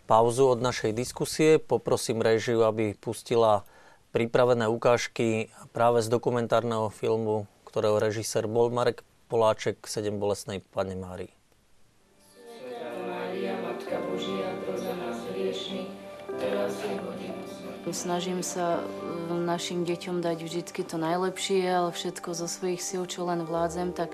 [0.07, 1.59] pauzu od našej diskusie.
[1.59, 3.66] Poprosím režiu, aby pustila
[4.12, 9.01] pripravené ukážky práve z dokumentárneho filmu, ktorého režisér bol Marek
[9.33, 11.33] Poláček, Sedem bolestnej Pane Márii.
[17.92, 18.81] Snažím sa
[19.33, 24.12] našim deťom dať vždy to najlepšie, ale všetko zo svojich síl, čo len vládzem, tak,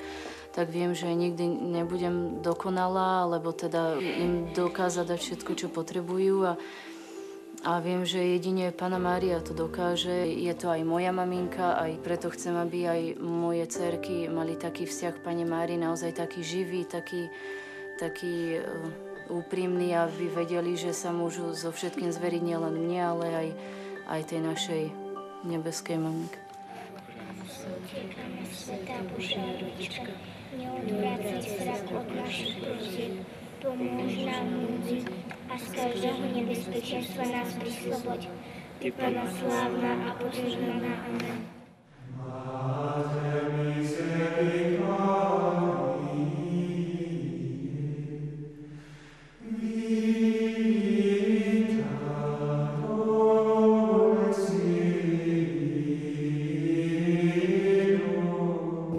[0.55, 6.55] tak viem, že nikdy nebudem dokonalá, alebo teda im dokázať dať všetko, čo potrebujú a,
[7.67, 10.27] a viem, že jedine Pana Mária to dokáže.
[10.31, 15.23] Je to aj moja maminka, aj preto chcem, aby aj moje cerky mali taký vzťah
[15.27, 17.27] Pane Mári, naozaj taký živý, taký,
[17.99, 23.49] taký uh, úprimný, aby vedeli, že sa môžu so všetkým zveriť nielen mne, ale aj,
[24.09, 24.83] aj tej našej
[25.45, 26.39] nebeskej maminke.
[28.49, 30.13] Svetá Božia rodička,
[31.41, 33.13] zrak od našich prosieb,
[33.63, 35.05] pomôž nám núdzi
[35.49, 38.29] a z každého nebezpečenstva nás prisloboď.
[38.79, 40.95] Ty, Pana slávna a požehnaná.
[41.07, 41.39] Amen.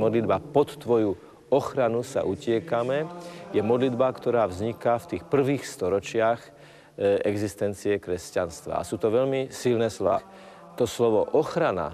[0.10, 1.13] Modlitba pod Tvoju
[1.54, 3.06] ochranu sa utiekame,
[3.54, 6.50] je modlitba, ktorá vzniká v tých prvých storočiach e,
[7.30, 8.82] existencie kresťanstva.
[8.82, 10.26] A sú to veľmi silné slova.
[10.82, 11.93] To slovo ochrana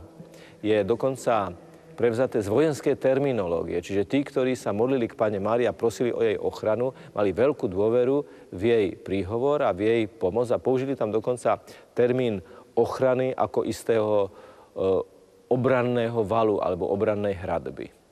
[0.63, 1.51] je dokonca
[1.95, 3.80] prevzaté z vojenskej terminológie.
[3.80, 7.67] Čiže tí, ktorí sa modlili k Pane Márii a prosili o jej ochranu, mali veľkú
[7.71, 11.60] dôveru v jej príhovor a v jej pomoc a použili tam dokonca
[11.95, 12.43] termín
[12.75, 14.30] ochrany ako istého e,
[15.47, 18.04] obranného valu alebo obrannej hradby.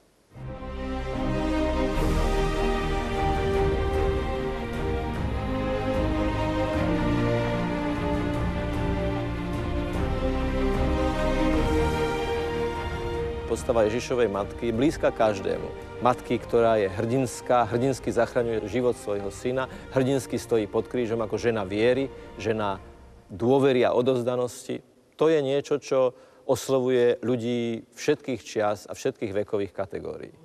[13.54, 15.70] Postava Ježišovej matky je blízka každému.
[16.02, 21.62] Matky, ktorá je hrdinská, hrdinsky zachraňuje život svojho syna, hrdinsky stojí pod krížom ako žena
[21.62, 22.10] viery,
[22.42, 22.82] žena
[23.30, 24.82] dôvery a odozdanosti.
[25.22, 26.18] To je niečo, čo
[26.50, 30.43] oslovuje ľudí všetkých čias a všetkých vekových kategórií.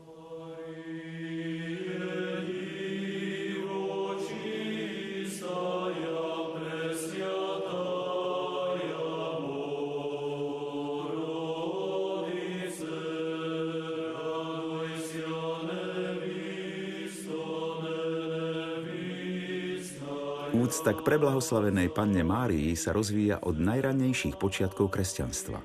[20.89, 25.61] Úcta k preblahoslavenej panne Márii sa rozvíja od najrannejších počiatkov kresťanstva.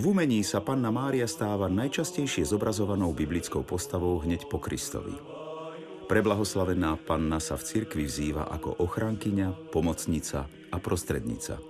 [0.00, 5.12] V umení sa panna Mária stáva najčastejšie zobrazovanou biblickou postavou hneď po Kristovi.
[6.08, 11.60] Preblahoslavená panna sa v cirkvi vzýva ako ochrankyňa, pomocnica a prostrednica.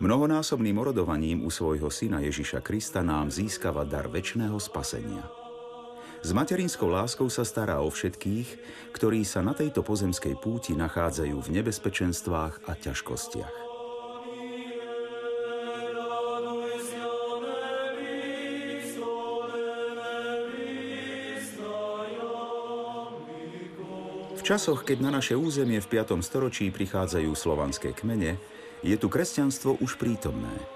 [0.00, 5.43] Mnohonásobným orodovaním u svojho syna Ježiša Krista nám získava dar väčšného spasenia.
[6.24, 8.48] S materinskou láskou sa stará o všetkých,
[8.96, 13.54] ktorí sa na tejto pozemskej púti nachádzajú v nebezpečenstvách a ťažkostiach.
[24.32, 26.24] V časoch, keď na naše územie v 5.
[26.24, 28.40] storočí prichádzajú slovanské kmene,
[28.80, 30.73] je tu kresťanstvo už prítomné.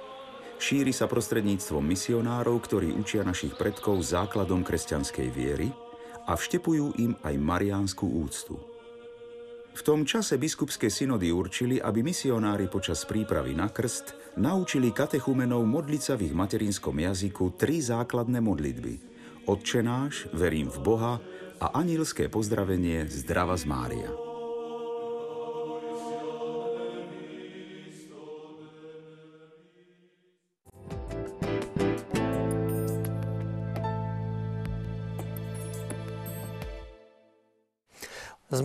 [0.58, 5.70] Šíri sa prostredníctvom misionárov, ktorí učia našich predkov základom kresťanskej viery
[6.26, 8.58] a vštepujú im aj mariánsku úctu.
[9.78, 16.02] V tom čase biskupské synody určili, aby misionári počas prípravy na krst naučili katechumenov modliť
[16.02, 18.94] sa v ich materinskom jazyku tri základné modlitby.
[19.46, 21.14] odčenáš, verím v Boha
[21.62, 24.27] a anielské pozdravenie Zdrava z Mária.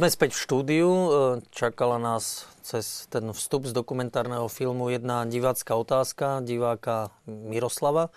[0.04, 0.90] Sme späť v štúdiu.
[0.92, 1.10] E,
[1.56, 8.12] čakala nás cez ten vstup z dokumentárneho filmu jedna divácká otázka, diváka Miroslava.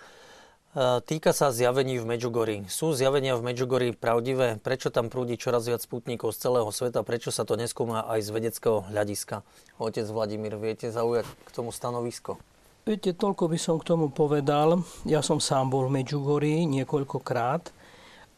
[0.75, 2.67] E, týka sa zjavení v Medžugorí.
[2.67, 4.59] Sú zjavenia v Medžugorí pravdivé?
[4.59, 7.07] Prečo tam prúdi čoraz viac sputníkov z celého sveta?
[7.07, 9.47] Prečo sa to neskúma aj z vedeckého hľadiska?
[9.79, 12.35] Otec Vladimír, viete zaujať k tomu stanovisko?
[12.83, 14.83] Viete, toľko by som k tomu povedal.
[15.07, 17.71] Ja som sám bol v Medžugorí niekoľkokrát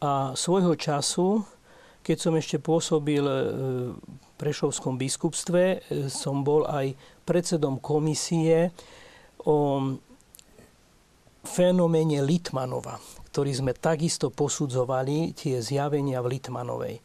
[0.05, 1.49] a svojho času
[2.09, 3.33] keď som ešte pôsobil e,
[3.93, 5.77] v Prešovskom biskupstve, e,
[6.09, 8.73] som bol aj predsedom komisie
[9.45, 9.77] o
[11.45, 12.97] fenoméne Litmanova,
[13.29, 16.95] ktorý sme takisto posudzovali, tie zjavenia v Litmanovej.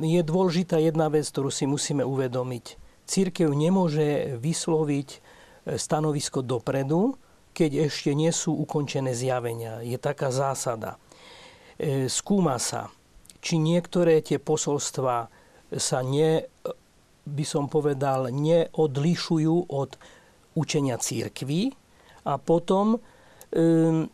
[0.00, 2.80] Je dôležitá jedna vec, ktorú si musíme uvedomiť.
[3.04, 5.18] Církev nemôže vysloviť e,
[5.76, 7.20] stanovisko dopredu,
[7.52, 9.84] keď ešte nie sú ukončené zjavenia.
[9.84, 10.96] Je taká zásada.
[11.80, 12.92] E, skúma sa,
[13.40, 15.32] či niektoré tie posolstva
[15.72, 16.44] sa ne,
[17.24, 19.96] by som povedal, neodlišujú od
[20.60, 21.72] učenia církvy
[22.28, 23.00] a potom,
[23.48, 24.04] e,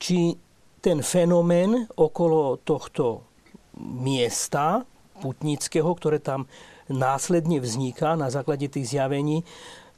[0.00, 0.40] či
[0.80, 3.28] ten fenomén okolo tohto
[3.76, 4.88] miesta
[5.20, 6.48] putnického, ktoré tam
[6.88, 9.44] následne vzniká na základe tých zjavení,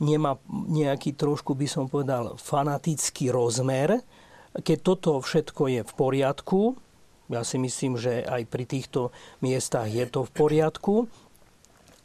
[0.02, 4.02] nemá nejaký trošku, by som povedal, fanatický rozmer.
[4.58, 6.60] Keď toto všetko je v poriadku,
[7.32, 10.94] ja si myslím, že aj pri týchto miestach je to v poriadku.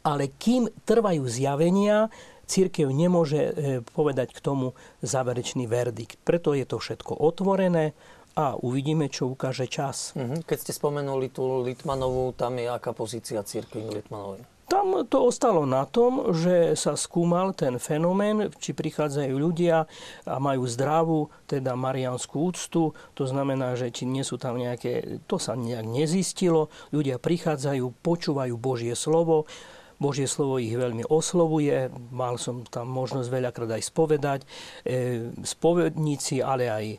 [0.00, 2.08] Ale kým trvajú zjavenia,
[2.48, 3.52] církev nemôže e,
[3.92, 4.72] povedať k tomu
[5.04, 6.16] záverečný verdikt.
[6.24, 7.92] Preto je to všetko otvorené
[8.32, 10.16] a uvidíme, čo ukáže čas.
[10.16, 10.48] Mhm.
[10.48, 14.42] Keď ste spomenuli tú Litmanovú, tam je aká pozícia církvy Litmanovej?
[14.70, 19.90] Tam to ostalo na tom, že sa skúmal ten fenomén, či prichádzajú ľudia
[20.22, 22.94] a majú zdravú, teda marianskú úctu.
[23.18, 26.70] To znamená, že či nie sú tam nejaké, to sa nejak nezistilo.
[26.94, 29.50] Ľudia prichádzajú, počúvajú Božie slovo,
[29.98, 34.40] Božie slovo ich veľmi oslovuje, mal som tam možnosť veľakrát aj spovedať.
[34.86, 36.98] E, spovedníci, ale aj e,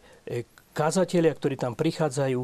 [0.76, 2.40] kazatelia, ktorí tam prichádzajú,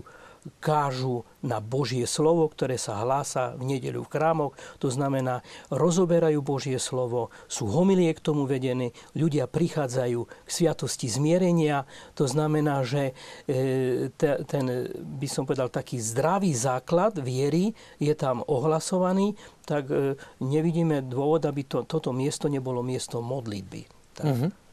[0.59, 4.53] kážu na Božie slovo, ktoré sa hlása v nedeľu v chrámoch.
[4.81, 11.87] To znamená, rozoberajú Božie slovo, sú homilie k tomu vedení, ľudia prichádzajú k sviatosti zmierenia.
[12.19, 13.15] To znamená, že
[13.47, 14.65] e, ten,
[14.97, 21.63] by som povedal, taký zdravý základ viery je tam ohlasovaný, tak e, nevidíme dôvod, aby
[21.63, 23.81] to, toto miesto nebolo miesto modlitby.
[24.17, 24.25] Tak.
[24.27, 24.67] Mm-hmm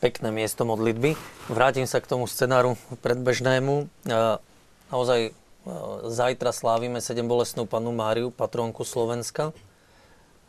[0.00, 1.14] pekné miesto modlitby.
[1.52, 3.86] Vrátim sa k tomu scenáru predbežnému.
[4.90, 5.32] Naozaj e,
[6.10, 9.54] zajtra slávime sedem bolestnú panu Máriu, patrónku Slovenska.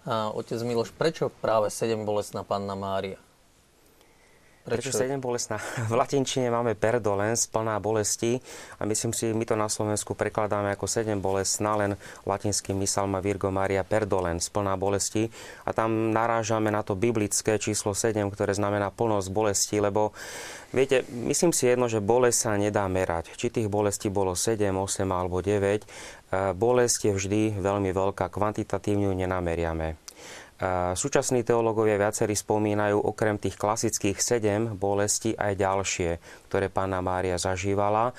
[0.01, 3.21] A otec Miloš, prečo práve sedem bolestná panna Mária?
[4.61, 4.93] Prečo?
[4.93, 5.57] Prečo 7 bolestná?
[5.91, 8.37] V latinčine máme perdolens, plná bolesti
[8.77, 11.97] a myslím si, my to na Slovensku prekladáme ako 7 bolestná, len
[12.29, 15.33] latinský mysel má Virgo Maria perdolens, plná bolesti
[15.65, 20.13] a tam narážame na to biblické číslo 7, ktoré znamená plnosť bolesti, lebo
[20.69, 23.33] viete, myslím si jedno, že bolesť sa nedá merať.
[23.33, 25.87] Či tých bolestí bolo 7, 8 alebo 9, e,
[26.53, 30.10] bolesť je vždy veľmi veľká, kvantitatívne ju nenameriame.
[30.93, 36.09] Súčasní teológovia viacerí spomínajú okrem tých klasických sedem bolestí aj ďalšie,
[36.45, 38.13] ktoré pána Mária zažívala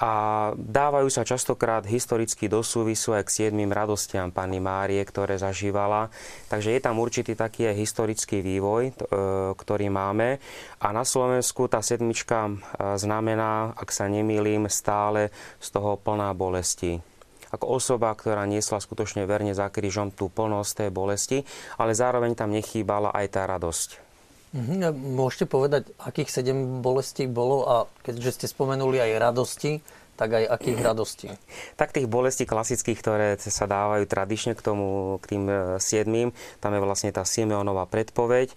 [0.00, 0.12] a
[0.54, 6.08] dávajú sa častokrát historicky do súvisu aj k siedmým radostiam Panny Márie, ktoré zažívala.
[6.48, 8.92] Takže je tam určitý taký aj historický vývoj, e,
[9.58, 10.40] ktorý máme.
[10.80, 12.52] A na Slovensku tá sedmička e,
[12.96, 17.09] znamená, ak sa nemýlim, stále z toho plná bolesti
[17.50, 21.38] ako osoba, ktorá niesla skutočne verne za krížom tú plnosť tej bolesti,
[21.78, 24.10] ale zároveň tam nechýbala aj tá radosť.
[24.50, 29.78] Mhm, môžete povedať, akých sedem bolestí bolo a keďže ste spomenuli aj radosti,
[30.20, 31.32] tak aj akých radostí?
[31.80, 36.76] Tak tých bolestí klasických, ktoré sa dávajú tradične k tomu, k tým e, siedmým, tam
[36.76, 38.56] je vlastne tá Simeonová predpoveď, e,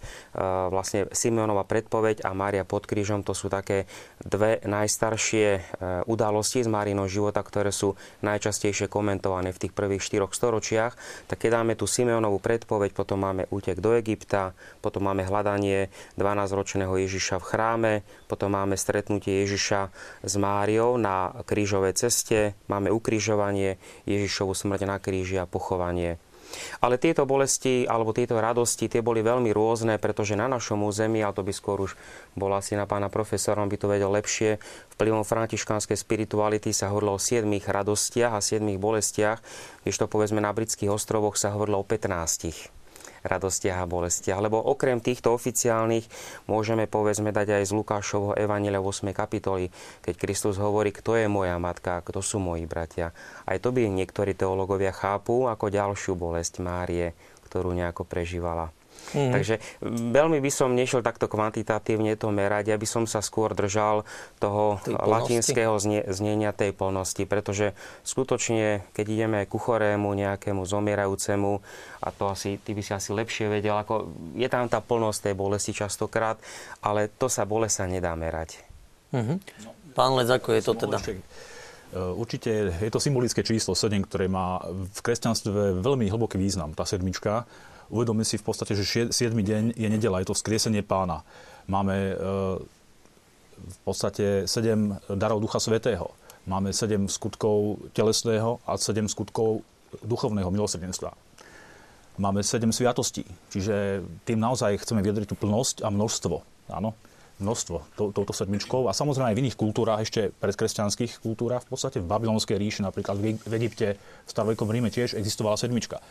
[0.68, 3.88] vlastne Simeonová predpoveď a Mária pod krížom, to sú také
[4.20, 5.62] dve najstaršie e,
[6.04, 11.00] udalosti z Márinou života, ktoré sú najčastejšie komentované v tých prvých štyroch storočiach.
[11.32, 14.52] Tak keď dáme tú Simeonovú predpoveď, potom máme útek do Egypta,
[14.84, 15.88] potom máme hľadanie
[16.20, 17.94] 12-ročného Ježiša v chráme,
[18.28, 19.94] potom máme stretnutie Ježiša
[20.26, 23.78] s Máriou na krížovej ceste, máme ukrižovanie,
[24.10, 26.18] Ježišovu smrť na kríži a pochovanie.
[26.82, 31.34] Ale tieto bolesti alebo tieto radosti, tie boli veľmi rôzne, pretože na našom území, a
[31.34, 31.98] to by skôr už
[32.38, 34.62] bola asi na pána profesora, on by to vedel lepšie,
[34.98, 39.40] vplyvom františkánskej spirituality sa hovorilo o siedmých radostiach a siedmých bolestiach,
[39.86, 42.83] když to povedzme na britských ostrovoch sa hovorilo o 15
[43.24, 44.40] radostiach a bolestiach.
[44.40, 46.06] Lebo okrem týchto oficiálnych
[46.46, 49.10] môžeme povedzme dať aj z Lukášovho Evanília 8.
[49.16, 49.72] kapitoly,
[50.04, 53.16] keď Kristus hovorí, kto je moja matka, kto sú moji bratia.
[53.48, 57.16] Aj to by niektorí teológovia chápu ako ďalšiu bolesť Márie,
[57.48, 58.83] ktorú nejako prežívala.
[59.12, 59.36] Mm.
[59.36, 59.56] Takže
[60.16, 64.08] veľmi by som nešiel takto kvantitatívne to merať, ja by som sa skôr držal
[64.40, 67.76] toho latinského znie, znenia tej plnosti, pretože
[68.08, 71.60] skutočne, keď ideme ku chorému, nejakému zomierajúcemu,
[72.04, 75.36] a to asi, ty by si asi lepšie vedel, ako je tam tá plnosť tej
[75.36, 76.40] bolesti častokrát,
[76.82, 78.64] ale to sa bolesť sa nedá merať.
[79.14, 79.38] Mm-hmm.
[79.94, 80.98] Pán Lec, ako je to teda?
[80.98, 81.14] E,
[82.18, 87.46] určite je to symbolické číslo 7, ktoré má v kresťanstve veľmi hlboký význam, tá sedmička
[87.94, 89.14] uvedomme si v podstate, že 7.
[89.38, 91.22] deň je nedela, je to vzkriesenie pána.
[91.70, 92.16] Máme e,
[93.54, 96.10] v podstate 7 darov Ducha Svetého.
[96.50, 99.62] Máme 7 skutkov telesného a 7 skutkov
[100.02, 101.14] duchovného milosrdenstva.
[102.18, 106.36] Máme 7 sviatostí, čiže tým naozaj chceme vyjadriť tú plnosť a množstvo.
[106.74, 106.98] Áno,
[107.42, 108.86] množstvo to, touto sedmičkou.
[108.86, 113.18] A samozrejme aj v iných kultúrach, ešte predkresťanských kultúrach, v podstate v Babylonskej ríši, napríklad
[113.18, 116.04] v Egypte, v starovekom Ríme tiež existovala sedmička.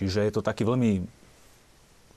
[0.00, 1.04] Čiže je to taký veľmi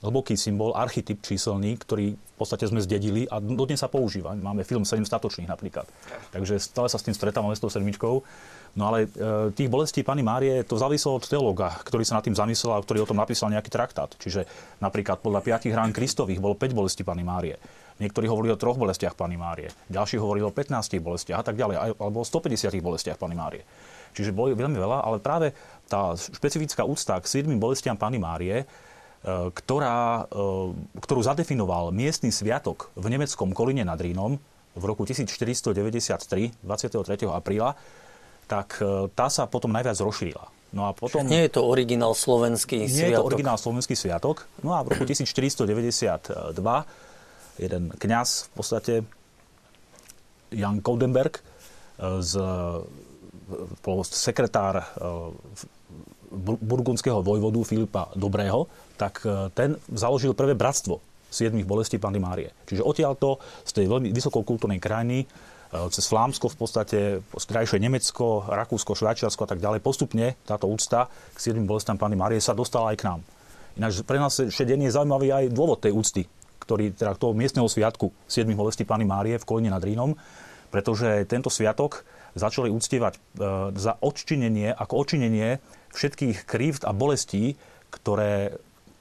[0.04, 4.36] hlboký symbol, archetyp číselný, ktorý v podstate sme zdedili a dodnes sa používa.
[4.36, 5.88] Máme film 7 statočných napríklad.
[6.36, 8.20] Takže stále sa s tým stretávame s tou sedmičkou.
[8.76, 12.36] No ale e, tých bolestí Pani Márie to závislo od teológa, ktorý sa nad tým
[12.36, 14.12] zamyslel a ktorý o tom napísal nejaký traktát.
[14.20, 14.44] Čiže
[14.84, 17.56] napríklad podľa piatich rán Kristových bolo 5 bolestí Pani Márie.
[17.96, 19.72] Niektorí hovorili o troch bolestiach Pani Márie.
[19.88, 21.96] Ďalší hovorili o 15 bolestiach a tak ďalej.
[21.96, 23.64] Alebo o 150 bolestiach Pani Márie.
[24.12, 25.56] Čiže boli veľmi veľa, ale práve
[25.88, 28.68] tá špecifická úcta k 7 bolestiam Pani Márie
[29.26, 30.70] ktorá, e,
[31.02, 34.38] ktorú zadefinoval miestny sviatok v nemeckom Kolíne nad Rínom
[34.78, 37.26] v roku 1493, 23.
[37.26, 37.74] apríla,
[38.46, 40.46] tak e, tá sa potom najviac rozšírila.
[40.70, 41.26] No a potom...
[41.26, 43.02] Nie je to originál slovenský nie sviatok.
[43.02, 44.46] Nie je to originál slovenský sviatok.
[44.62, 46.54] No a v roku 1492
[47.56, 48.94] jeden kňaz v podstate
[50.52, 51.40] Jan Kodenberg
[51.98, 52.32] z,
[54.12, 54.84] sekretár
[56.60, 60.98] burgundského vojvodu Filipa Dobrého, tak e, ten založil prvé bratstvo
[61.30, 62.50] siedmých bolestí Panny Márie.
[62.64, 65.26] Čiže odtiaľto z tej veľmi vysokokultúrnej krajiny e,
[65.92, 66.98] cez Flámsko v podstate,
[67.30, 72.40] krajšie Nemecko, Rakúsko, Švajčiarsko a tak ďalej, postupne táto úcta k siedmým bolestiam Panny Márie
[72.40, 73.20] sa dostala aj k nám.
[73.76, 76.24] Ináč pre nás deň je zaujímavý aj dôvod tej úcty,
[76.64, 80.16] ktorý, teda toho miestneho sviatku siedmých bolestí Panny Márie v Kolíne nad Rínom,
[80.72, 83.20] pretože tento sviatok začali uctievať e,
[83.76, 85.60] za odčinenie, ako odčinenie
[85.92, 87.56] všetkých krivd a bolestí,
[87.88, 88.56] ktoré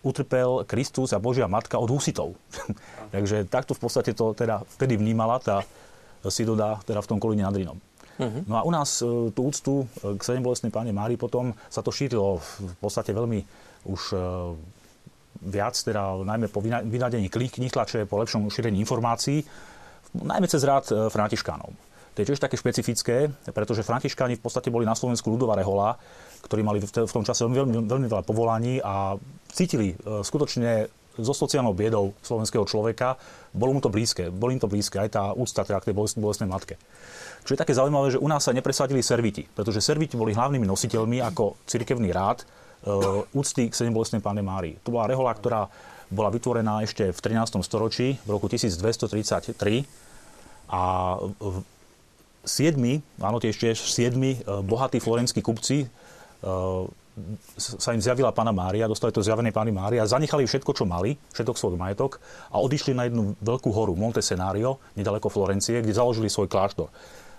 [0.06, 2.38] utrpel Kristus a Božia Matka od husitov.
[3.16, 5.66] Takže takto v podstate to teda vtedy vnímala tá
[6.30, 7.78] Sidoda teda v tom kolíne nad Rínom.
[8.16, 8.42] Uh-huh.
[8.48, 11.92] No a u nás e, tú úctu e, k sedembolestnej páne Mári potom sa to
[11.92, 13.44] šírilo v podstate veľmi
[13.92, 14.18] už e,
[15.46, 19.44] viac, teda najmä po vynadení knih tlače, po lepšom šírení informácií,
[20.16, 21.76] najmä cez rád Františkánov.
[22.16, 26.00] To je tiež také špecifické, pretože Františkáni v podstate boli na Slovensku ľudová rehola,
[26.46, 29.18] ktorí mali v tom čase veľmi, veľmi veľa povolaní a
[29.50, 30.88] cítili e, skutočne
[31.18, 33.16] so sociálnou biedou slovenského človeka,
[33.56, 36.50] bolo mu to blízke, bolo im to blízke, aj tá úcta teda k tej bolestnej
[36.52, 36.76] matke.
[37.48, 41.24] Čo je také zaujímavé, že u nás sa nepresadili serviti, pretože serviti boli hlavnými nositeľmi
[41.24, 42.46] ako cirkevný rád e,
[43.32, 44.76] úcty k sedembolestnej páne Márii.
[44.84, 45.72] To bola rehola, ktorá
[46.12, 47.58] bola vytvorená ešte v 13.
[47.66, 49.58] storočí, v roku 1233
[50.70, 50.82] a
[52.46, 55.90] siedmi, áno, tie ešte siedmi e, bohatí florenskí kupci
[57.56, 61.56] sa im zjavila pána Mária, dostali to zjavené pány Mária, zanechali všetko, čo mali, všetok
[61.56, 62.20] svoj majetok
[62.52, 66.92] a odišli na jednu veľkú horu, Monte Senario, nedaleko Florencie, kde založili svoj kláštor.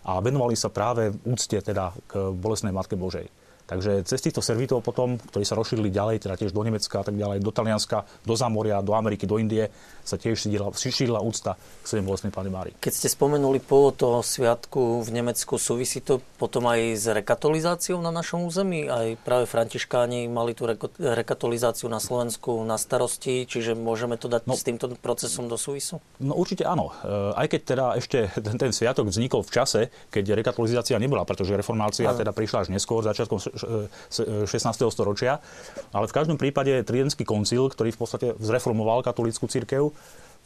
[0.06, 3.28] A venovali sa práve úcte teda k bolesnej Matke Božej.
[3.66, 7.18] Takže cez týchto servitov potom, ktorí sa rozšírili ďalej, teda tiež do Nemecka a tak
[7.18, 9.66] ďalej, do Talianska, do Zamoria, do Ameriky, do Indie,
[10.06, 10.38] sa tiež
[10.78, 12.72] šírila úcta k svojim bolestnej Pane Mári.
[12.78, 18.14] Keď ste spomenuli pôvod toho sviatku v Nemecku, súvisí to potom aj s rekatolizáciou na
[18.14, 18.86] našom území?
[18.86, 24.54] Aj práve františkáni mali tú rekatolizáciu na Slovensku na starosti, čiže môžeme to dať no,
[24.54, 25.98] s týmto procesom do súvisu?
[26.22, 26.94] No určite áno.
[27.02, 29.80] E, aj keď teda ešte ten, ten sviatok vznikol v čase,
[30.14, 32.18] keď rekatolizácia nebola, pretože reformácia ano.
[32.20, 34.46] teda prišla až neskôr, začiatkom 16.
[34.92, 35.42] storočia.
[35.90, 39.95] Ale v každom prípade Tridentský koncil, ktorý v podstate zreformoval katolícku církev,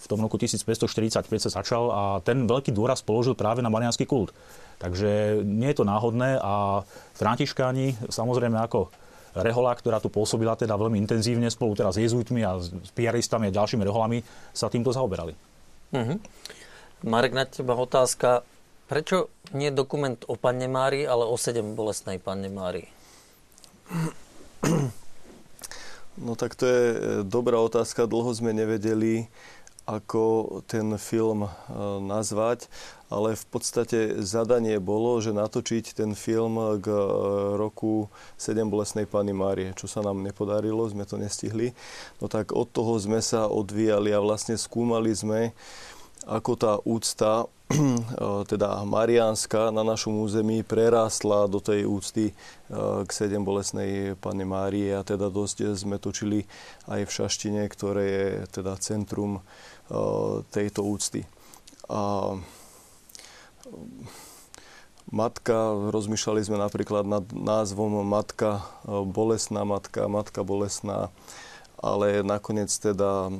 [0.00, 4.32] v tom roku 1545 sa začal a ten veľký dôraz položil práve na marianský kult.
[4.80, 6.80] Takže nie je to náhodné a
[7.20, 8.88] františkáni, samozrejme ako
[9.36, 13.54] rehola, ktorá tu pôsobila teda veľmi intenzívne spolu teraz s jezuitmi a s piaristami a
[13.54, 14.24] ďalšími reholami,
[14.56, 15.36] sa týmto zaoberali.
[15.92, 16.18] Uh-huh.
[17.04, 18.42] Marek, na teba otázka.
[18.90, 22.88] Prečo nie dokument o Panne Márii, ale o sedem bolestnej Panne Márii?
[26.18, 26.84] No tak to je
[27.22, 28.10] dobrá otázka.
[28.10, 29.30] Dlho sme nevedeli,
[29.90, 31.50] ako ten film e,
[31.98, 32.70] nazvať,
[33.10, 37.06] ale v podstate zadanie bolo, že natočiť ten film k e,
[37.58, 38.06] roku
[38.38, 41.74] 7 bolesnej Pany Márie, čo sa nám nepodarilo, sme to nestihli.
[42.22, 45.50] No tak od toho sme sa odvíjali a vlastne skúmali sme,
[46.22, 47.59] ako tá úcta, e,
[48.50, 52.34] teda mariánska na našom území prerástla do tej úcty
[53.06, 56.50] k sedem bolesnej Pane Márie a teda dosť sme točili
[56.90, 59.38] aj v Šaštine, ktoré je teda centrum
[60.50, 61.22] tejto úcty.
[61.86, 62.34] A
[65.10, 71.10] matka, rozmýšľali sme napríklad nad názvom Matka, bolesná matka, Matka bolesná,
[71.80, 73.32] ale nakoniec teda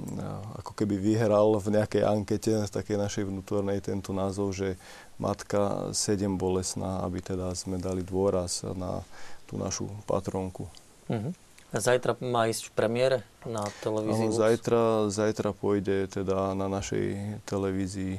[0.57, 4.81] ako keby vyhral v nejakej ankete, takej našej vnútornej tento názov, že
[5.21, 9.05] Matka 7 bolesná, aby teda sme dali dôraz na
[9.45, 10.65] tú našu patronku.
[11.13, 11.33] Uh-huh.
[11.71, 14.33] Zajtra má ísť v premiére na televízii?
[14.33, 14.83] Áno, zajtra,
[15.13, 18.19] zajtra pôjde teda na našej televízii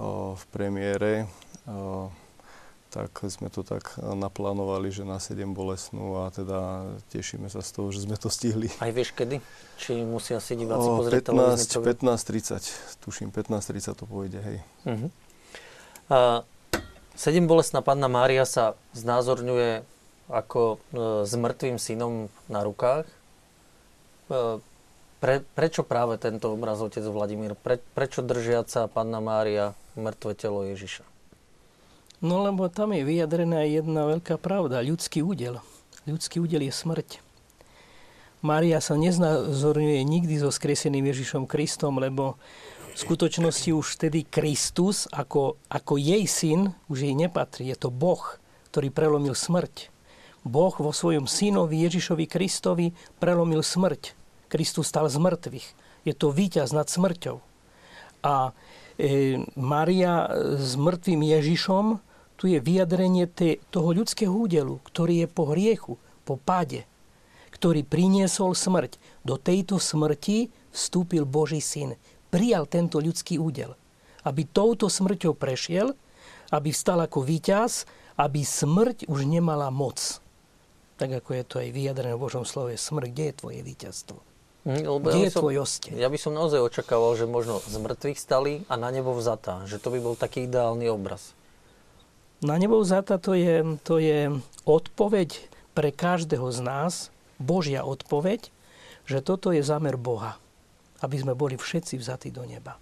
[0.00, 1.12] o, v premiére.
[1.68, 2.08] O,
[2.92, 7.88] tak sme to tak naplánovali, že na 7 bolesnú a teda tešíme sa z toho,
[7.88, 8.68] že sme to stihli.
[8.84, 9.40] Aj vieš kedy?
[9.80, 14.58] Či musia si diváci o, pozrieť 15, 15.30, tuším, 15.30 to pôjde, hej.
[14.84, 15.08] Uh-huh.
[16.12, 16.44] A,
[17.16, 19.88] 7 bolestná panna Mária sa znázorňuje
[20.28, 20.76] ako e,
[21.24, 23.08] s mŕtvým synom na rukách.
[23.08, 24.60] E,
[25.22, 27.56] pre, prečo práve tento obraz otec Vladimír?
[27.56, 31.11] Pre, prečo držiaca Panna Mária mŕtve telo Ježiša?
[32.22, 34.78] No lebo tam je vyjadrená jedna veľká pravda.
[34.78, 35.58] Ľudský údel.
[36.06, 37.18] Ľudský údel je smrť.
[38.46, 42.38] Mária sa neznázorňuje nikdy so skreseným Ježišom Kristom, lebo
[42.94, 47.70] v skutočnosti už vtedy Kristus ako, ako jej syn už jej nepatrí.
[47.70, 48.22] Je to Boh,
[48.70, 49.90] ktorý prelomil smrť.
[50.46, 54.14] Boh vo svojom synovi Ježišovi Kristovi prelomil smrť.
[54.46, 55.66] Kristus stal z mŕtvych.
[56.06, 57.38] Je to víťaz nad smrťou.
[58.26, 58.54] A
[58.98, 62.02] e, Maria s mŕtvým Ježišom,
[62.42, 65.94] tu je vyjadrenie te, toho ľudského údelu, ktorý je po hriechu,
[66.26, 66.82] po páde,
[67.54, 68.98] ktorý priniesol smrť.
[69.22, 71.94] Do tejto smrti vstúpil Boží syn.
[72.34, 73.78] Prijal tento ľudský údel.
[74.26, 75.94] Aby touto smrťou prešiel,
[76.50, 77.86] aby vstal ako víťaz,
[78.18, 80.18] aby smrť už nemala moc
[81.02, 84.18] tak ako je to aj vyjadrené v Božom slove, smrť, kde je tvoje víťazstvo?
[84.62, 85.92] Hm, lebo kde ja je som, tvoj osteň?
[85.98, 89.66] Ja by som naozaj očakával, že možno z mŕtvych stali a na nebo vzatá.
[89.66, 91.34] Že to by bol taký ideálny obraz.
[92.42, 94.34] Na nebo vzatá to je, to je
[94.66, 95.30] odpoveď
[95.78, 96.94] pre každého z nás,
[97.38, 98.50] Božia odpoveď,
[99.06, 100.38] že toto je zámer Boha.
[101.02, 102.78] Aby sme boli všetci vzatí do neba.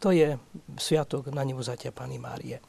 [0.00, 0.36] To je
[0.76, 2.60] sviatok na nebo vzatia Pany Márie.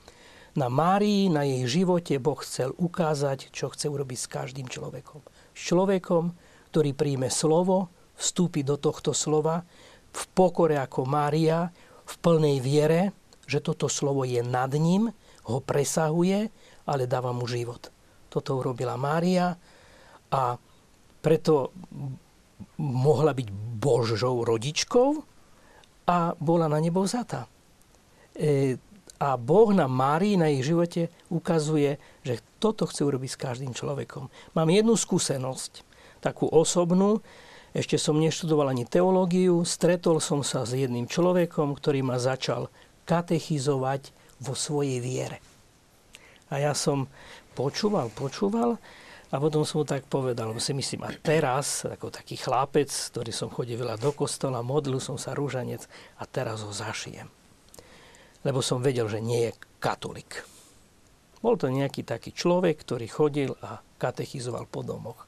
[0.55, 5.19] Na Márii, na jej živote Boh chcel ukázať, čo chce urobiť s každým človekom.
[5.51, 6.31] S človekom,
[6.71, 9.67] ktorý príjme slovo, vstúpi do tohto slova
[10.15, 11.71] v pokore ako Mária,
[12.07, 13.11] v plnej viere,
[13.43, 15.11] že toto slovo je nad ním,
[15.45, 16.49] ho presahuje,
[16.89, 17.89] ale dáva mu život.
[18.29, 19.53] Toto urobila Mária
[20.33, 20.41] a
[21.21, 21.73] preto
[22.81, 23.47] mohla byť
[23.81, 25.09] Božou rodičkou
[26.09, 27.49] a bola na nebo vzatá.
[28.35, 28.77] E,
[29.15, 34.27] a Boh na Márii, na jej živote ukazuje, že toto chce urobiť s každým človekom.
[34.53, 35.87] Mám jednu skúsenosť,
[36.19, 37.23] takú osobnú.
[37.71, 39.63] Ešte som neštudoval ani teológiu.
[39.63, 42.67] Stretol som sa s jedným človekom, ktorý ma začal
[43.07, 44.11] katechizovať
[44.45, 45.41] vo svojej viere.
[46.53, 47.09] A ja som
[47.57, 48.77] počúval, počúval
[49.33, 53.33] a potom som mu tak povedal, lebo si myslím, a teraz, ako taký chlapec, ktorý
[53.33, 55.81] som chodil veľa do kostola, modlil som sa rúžanec
[56.21, 57.25] a teraz ho zašijem
[58.45, 60.45] lebo som vedel, že nie je katolík.
[61.41, 65.25] Bol to nejaký taký človek, ktorý chodil a katechizoval po domoch.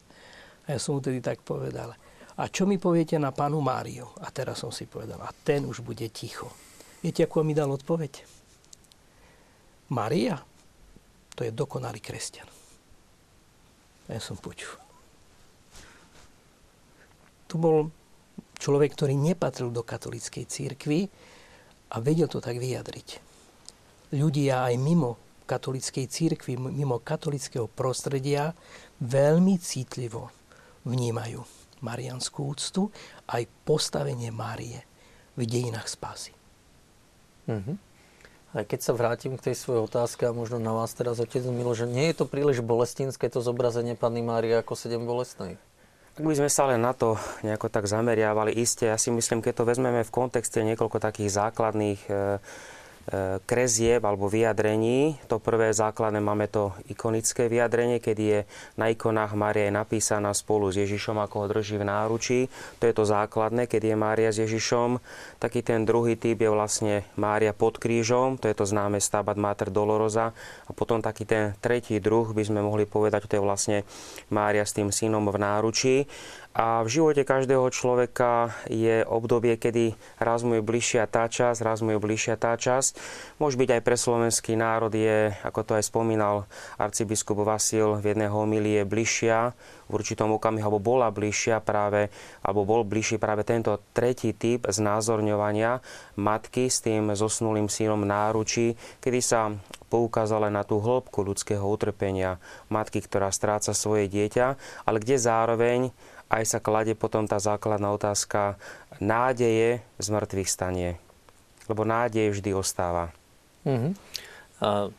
[0.69, 1.97] A ja som mu tedy tak povedal,
[2.37, 4.05] a čo mi poviete na panu Máriu?
[4.21, 6.53] A teraz som si povedal, a ten už bude ticho.
[7.01, 8.36] Viete, ako mi dal odpoveď?
[9.93, 10.39] Mária,
[11.35, 12.47] to je dokonalý kresťan.
[14.07, 14.75] Ja som počul.
[17.47, 17.91] Tu bol
[18.59, 21.07] človek, ktorý nepatril do katolíckej církvy,
[21.87, 23.23] a vedel to tak vyjadriť.
[24.11, 25.15] Ľudia aj mimo
[25.47, 28.51] katolickej církvy, mimo katolického prostredia
[28.99, 30.31] veľmi citlivo
[30.83, 31.39] vnímajú
[31.79, 32.91] marianskú úctu
[33.31, 34.83] aj postavenie Márie
[35.39, 36.35] v dejinách spásy.
[37.47, 37.86] Mm-hmm.
[38.55, 41.75] Aj keď sa vrátim k tej svojej otázke a možno na vás teraz, otec Milo,
[41.75, 45.59] že nie je to príliš bolestinské to zobrazenie Panny Márie ako sedem bolestnej?
[46.17, 49.61] Ak by sme sa len na to nejako tak zameriavali, iste, ja si myslím, keď
[49.61, 52.41] to vezmeme v kontexte niekoľko takých základných e,
[53.47, 55.15] krezieb alebo vyjadrení.
[55.31, 58.39] To prvé základné máme to ikonické vyjadrenie, kedy je
[58.75, 62.39] na ikonách Mária je napísaná spolu s Ježišom, ako ho drží v náručí.
[62.83, 64.99] To je to základné, keď je Mária s Ježišom.
[65.39, 69.71] Taký ten druhý typ je vlastne Mária pod krížom, to je to známe Stabat Mater
[69.71, 70.35] Dolorosa.
[70.67, 73.77] A potom taký ten tretí druh by sme mohli povedať, to je vlastne
[74.27, 75.95] Mária s tým synom v náručí.
[76.57, 81.85] A v živote každého človeka je obdobie, kedy raz mu je bližšia tá časť, raz
[81.85, 82.97] mu je bližšia tá časť.
[83.37, 86.49] Môže byť aj pre slovenský národ je, ako to aj spomínal
[86.81, 89.53] arcibiskup Vasil v jednej homilie, bližšia
[89.85, 92.09] v určitom okamihu, alebo bola bližšia práve,
[92.41, 95.85] alebo bol bližší práve tento tretí typ znázorňovania
[96.17, 99.53] matky s tým zosnulým synom náručí, kedy sa
[99.93, 102.41] poukázala na tú hĺbku ľudského utrpenia
[102.73, 104.57] matky, ktorá stráca svoje dieťa,
[104.89, 105.93] ale kde zároveň
[106.27, 108.59] aj sa klade potom tá základná otázka
[108.99, 110.89] nádeje z mŕtvych stanie.
[111.67, 113.11] Lebo nádej vždy ostáva.
[113.67, 113.91] Uh-huh.
[114.63, 114.89] A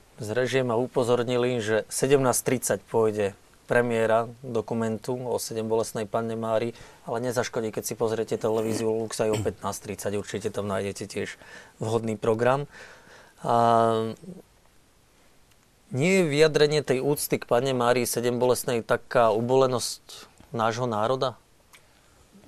[0.67, 3.33] ma upozornili, že 17.30 pôjde
[3.69, 6.73] premiéra dokumentu o 7 bolesnej panne Mári,
[7.05, 11.37] ale nezaškodí, keď si pozriete televíziu Lux aj o 15.30, určite tam nájdete tiež
[11.77, 12.65] vhodný program.
[13.45, 14.17] A
[15.93, 21.37] nie je vyjadrenie tej úcty k panne Márii 7 bolesnej taká ubolenosť nášho národa?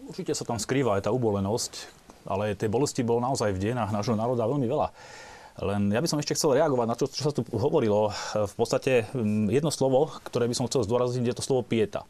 [0.06, 1.86] Určite sa tam skrýva aj tá ubolenosť,
[2.26, 4.88] ale tej bolesti bolo naozaj v dejinách nášho národa veľmi veľa.
[5.60, 8.14] Len ja by som ešte chcel reagovať na to, čo sa tu hovorilo.
[8.32, 9.04] V podstate
[9.52, 12.08] jedno slovo, ktoré by som chcel zdôrazniť, je to slovo pieta.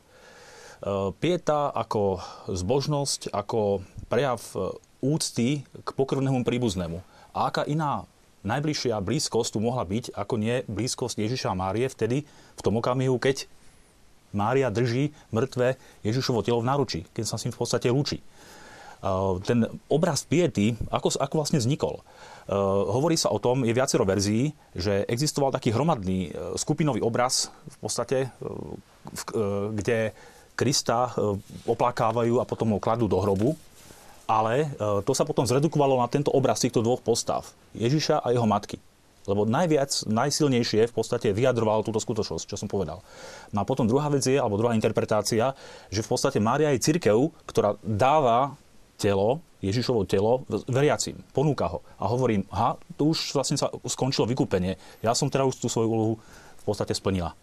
[0.80, 7.02] E, pieta ako zbožnosť, ako prejav e, úcty k pokrvnému príbuznému.
[7.34, 8.06] A aká iná
[8.46, 12.24] najbližšia blízkosť tu mohla byť, ako nie blízkosť Ježiša Márie vtedy,
[12.54, 13.50] v tom okamihu, keď
[14.32, 18.22] Mária drží mŕtve Ježišovo telo v náručí, keď sa s ním v podstate lúči.
[19.48, 22.04] Ten obraz piety, ako, ako vlastne vznikol?
[22.92, 27.76] Hovorí sa o tom, je viacero verzií, že existoval taký hromadný e, skupinový obraz v
[27.80, 30.12] podstate, e, e, kde
[30.52, 31.16] Krista
[31.64, 33.56] oplakávajú a potom ho kladú do hrobu.
[34.28, 34.68] Ale
[35.08, 37.48] to sa potom zredukovalo na tento obraz týchto dvoch postav.
[37.74, 38.76] Ježiša a jeho matky.
[39.28, 43.04] Lebo najviac, najsilnejšie v podstate vyjadroval túto skutočnosť, čo som povedal.
[43.52, 45.52] No a potom druhá vec je, alebo druhá interpretácia,
[45.92, 48.56] že v podstate Mária je církev, ktorá dáva
[48.96, 51.84] telo, Ježišovo telo veriacim, ponúka ho.
[52.00, 54.80] A hovorím, ha, tu už vlastne sa skončilo vykúpenie.
[55.04, 56.14] Ja som teda už tú svoju úlohu
[56.60, 57.36] v podstate splnila.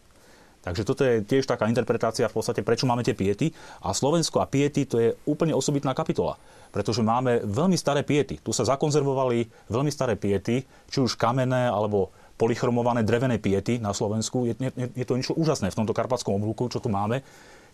[0.68, 3.55] Takže toto je tiež taká interpretácia v podstate, prečo máme tie piety.
[3.88, 6.36] A Slovensko a piety to je úplne osobitná kapitola
[6.68, 8.38] pretože máme veľmi staré piety.
[8.43, 10.61] Tu sa zakonzervovali veľmi staré piety,
[10.91, 14.45] či už kamenné alebo polychromované drevené piety na Slovensku.
[14.45, 17.26] Je, je, je to niečo úžasné v tomto karpatskom oblúku, čo tu máme.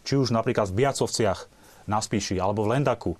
[0.08, 1.40] Či už napríklad v Biacovciach
[1.84, 3.20] na Spíši, alebo v Lendaku,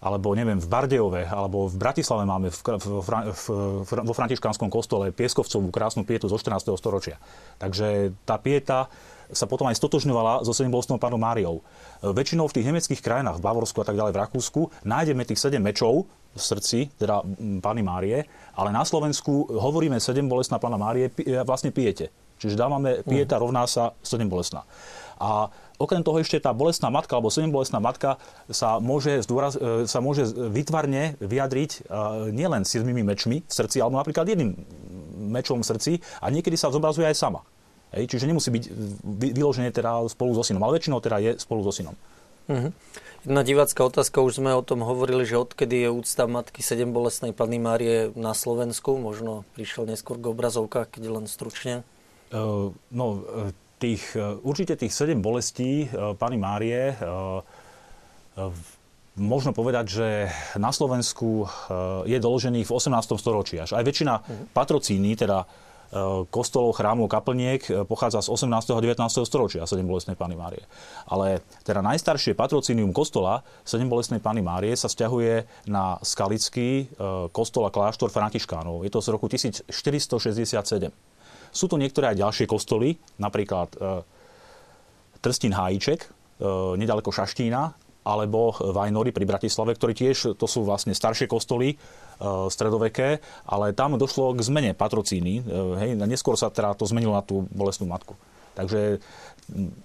[0.00, 3.46] alebo neviem, v Bardejove, alebo v Bratislave máme v, v, v,
[3.84, 6.72] v, vo františkánskom kostole Pieskovcovú krásnu pietu zo 14.
[6.80, 7.20] storočia.
[7.60, 8.88] Takže tá pieta
[9.30, 11.62] sa potom aj stotožňovala so sedembolstnou pánom Máriou.
[12.02, 15.62] Väčšinou v tých nemeckých krajinách, v Bavorsku a tak ďalej, v Rakúsku, nájdeme tých sedem
[15.62, 17.22] mečov v srdci, teda
[17.62, 21.10] Pány Márie, ale na Slovensku hovoríme sedem bolestná Pána Márie,
[21.46, 22.10] vlastne pijete.
[22.40, 24.64] Čiže dávame pieta rovná sa sedem bolestná.
[25.20, 28.16] A okrem toho ešte tá bolestná matka alebo bolestná matka
[28.48, 31.80] sa môže, zdôraz, e, sa môže vytvarne vyjadriť e,
[32.32, 34.56] nielen siedmimi mečmi v srdci, alebo napríklad jedným
[35.28, 35.92] mečom v srdci
[36.24, 37.44] a niekedy sa zobrazuje aj sama.
[37.92, 38.64] Hej, čiže nemusí byť
[39.36, 41.92] vyložené teda spolu so synom, ale väčšinou teda je spolu so synom.
[42.46, 42.70] Uh-huh.
[43.20, 47.36] Jedna divácká otázka, už sme o tom hovorili, že odkedy je úcta Matky sedem bolestnej
[47.36, 51.84] Panny Márie na Slovensku, možno prišiel neskôr k obrazovkách, keď len stručne.
[52.32, 53.26] Uh, no,
[53.80, 56.94] tých, e, určite tých sedem bolestí e, Pany Márie e,
[59.16, 60.08] možno povedať, že
[60.56, 61.44] na Slovensku
[62.08, 63.20] je doložených v 18.
[63.20, 63.60] storočí.
[63.60, 64.54] Až aj väčšina uh-huh.
[64.54, 65.44] patrocíny, teda
[66.30, 67.58] kostolov, chrámov, kaplniek
[67.90, 68.70] pochádza z 18.
[68.70, 69.26] a 19.
[69.26, 70.62] storočia sedem bolestnej Pany Márie.
[71.10, 76.88] Ale teda najstaršie patrocínium kostola sedem bolestnej Pany Márie sa vzťahuje na skalický
[77.34, 78.86] kostol a kláštor Františkánov.
[78.86, 81.09] Je to z roku 1467.
[81.50, 83.78] Sú tu niektoré aj ďalšie kostoly, napríklad e,
[85.18, 86.08] Trstín Hájiček, e,
[86.78, 91.76] nedaleko Šaštína, alebo Vajnory pri Bratislave, ktorí tiež, to sú vlastne staršie kostoly, e,
[92.48, 93.20] stredoveké,
[93.50, 95.42] ale tam došlo k zmene patrocíny.
[95.78, 98.14] Hej, neskôr sa teda to zmenilo na tú bolestnú matku.
[98.54, 99.02] Takže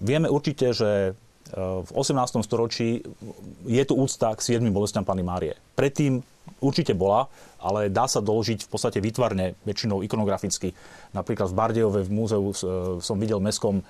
[0.02, 1.14] vieme určite, že
[1.54, 2.42] v 18.
[2.42, 3.06] storočí
[3.70, 5.54] je tu úcta k 7 bolestiam Pany Márie.
[5.78, 6.18] Predtým
[6.58, 7.30] určite bola,
[7.66, 10.70] ale dá sa doložiť v podstate výtvarne, väčšinou ikonograficky.
[11.10, 12.54] Napríklad v Bardejove v múzeu e,
[13.02, 13.82] som videl meskom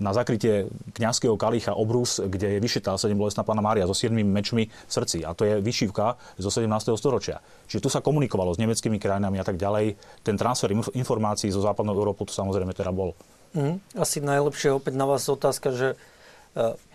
[0.00, 4.72] na zakrytie kňazského kalicha obrus, kde je vyšetá 7 bolestná pána Mária so 7 mečmi
[4.72, 5.20] v srdci.
[5.28, 6.96] A to je vyšívka zo 17.
[6.96, 7.44] storočia.
[7.68, 10.00] Čiže tu sa komunikovalo s nemeckými krajinami a tak ďalej.
[10.24, 13.12] Ten transfer informácií zo západnou Európou tu samozrejme teda bol.
[13.52, 15.96] Mm, asi najlepšie opäť na vás otázka, že e,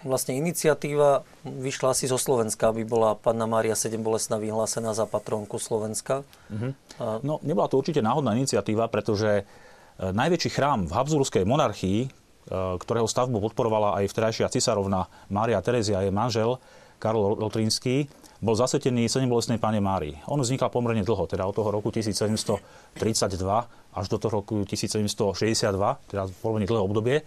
[0.03, 5.56] vlastne iniciatíva vyšla asi zo Slovenska, aby bola Panna Mária 7 bolestná vyhlásená za patrónku
[5.62, 6.28] Slovenska.
[6.51, 6.72] Mm-hmm.
[6.99, 7.06] A...
[7.24, 9.43] No, nebola to určite náhodná iniciatíva, pretože e,
[9.99, 16.14] najväčší chrám v Habsburskej monarchii, E, ktorého stavbu podporovala aj vtedajšia cisárovna Mária Terezia, je
[16.14, 16.62] manžel
[17.01, 18.06] Karol Lotrinský,
[18.38, 20.22] bol zasvetený 7 bolestnej pane Márii.
[20.30, 23.01] On vznikal pomerne dlho, teda od toho roku 1732
[23.97, 25.74] až do toho roku 1762,
[26.06, 27.18] teda pomerne dlhé obdobie.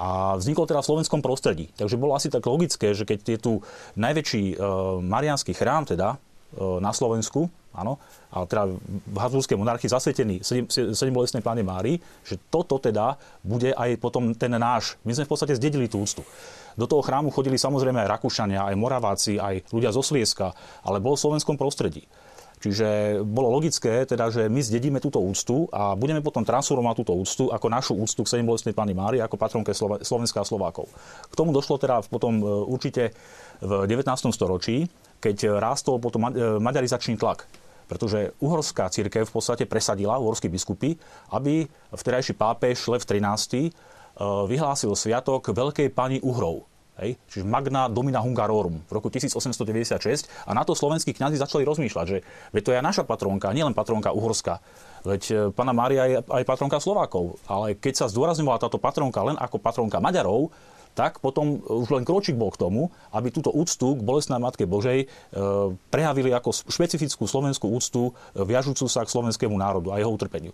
[0.00, 1.68] A vznikol teda v slovenskom prostredí.
[1.76, 3.52] Takže bolo asi tak logické, že keď je tu
[4.00, 4.64] najväčší e,
[5.04, 8.00] marianský chrám teda e, na Slovensku, áno,
[8.32, 14.00] ale teda v Habsburskej monarchii zasvetený 7 bolestnej páne Mári, že toto teda bude aj
[14.00, 14.96] potom ten náš.
[15.04, 16.24] My sme v podstate zdedili tú úctu.
[16.80, 21.18] Do toho chrámu chodili samozrejme aj Rakúšania, aj Moraváci, aj ľudia zo Slieska, ale bol
[21.18, 22.08] v slovenskom prostredí.
[22.60, 27.44] Čiže bolo logické, teda, že my zdedíme túto úctu a budeme potom transformovať túto úctu
[27.48, 29.72] ako našu úctu k 7 bolestnej Pány Mári, ako patronke
[30.04, 30.92] Slovenska a Slovákov.
[31.32, 33.16] K tomu došlo teda potom e, určite
[33.64, 34.04] v 19.
[34.36, 34.84] storočí,
[35.24, 37.48] keď rástol potom e, maďarizačný tlak
[37.90, 40.94] pretože uhorská církev v podstate presadila, uhorskí biskupy,
[41.34, 43.70] aby vtedajší pápež Lev XIII e,
[44.46, 46.69] vyhlásil sviatok Veľkej pani Uhrov.
[47.00, 52.04] Hej, čiže Magna Domina Hungarorum v roku 1896 a na to slovenskí kňazi začali rozmýšľať,
[52.04, 52.20] že
[52.52, 54.60] veď to je naša patrónka, nielen patrónka Uhorska,
[55.08, 59.40] veď e, pána Mária je aj patrónka Slovákov, ale keď sa zdôrazňovala táto patrónka len
[59.40, 60.52] ako patrónka Maďarov,
[60.92, 64.98] tak potom už len kročík bol k tomu, aby túto úctu k bolestnej Matke Božej
[65.00, 65.06] e,
[65.88, 70.52] prejavili ako špecifickú slovenskú úctu, e, viažúcu sa k slovenskému národu a jeho utrpeniu.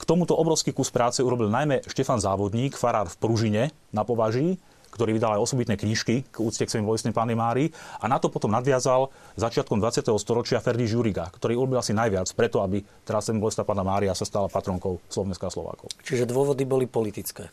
[0.00, 3.62] K tomuto obrovský kus práce urobil najmä Štefan Závodník, farár v Pružine
[3.92, 4.56] na Považí,
[4.96, 7.68] ktorý vydal aj osobitné knižky k úcte k svojim bolestnej pány Mári
[8.00, 10.08] a na to potom nadviazal začiatkom 20.
[10.16, 14.24] storočia Ferdi Žuriga, ktorý urobil asi najviac preto, aby teraz sem bolestná pána Mária sa
[14.24, 15.92] stala patronkou Slovenska a Slovákov.
[16.00, 17.52] Čiže dôvody boli politické.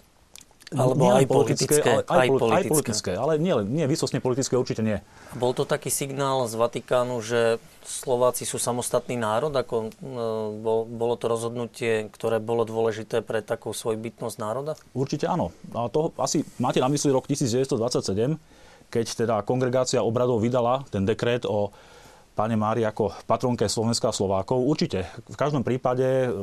[0.72, 2.56] Alebo aj politické, ale, aj, aj, politické.
[2.56, 3.12] aj politické.
[3.14, 4.98] Ale nie, nie vysosne politické určite nie.
[5.36, 9.54] Bol to taký signál z Vatikánu, že Slováci sú samostatný národ?
[9.54, 10.16] Ako, e,
[10.88, 14.74] bolo to rozhodnutie, ktoré bolo dôležité pre takú bytnosť národa?
[14.96, 15.54] Určite áno.
[15.76, 18.40] A to asi máte na mysli rok 1927,
[18.90, 21.70] keď teda kongregácia obradov vydala ten dekret o
[22.34, 24.58] Pane Mári ako patronke Slovenska a Slovákov.
[24.58, 25.06] Určite.
[25.30, 26.34] V každom prípade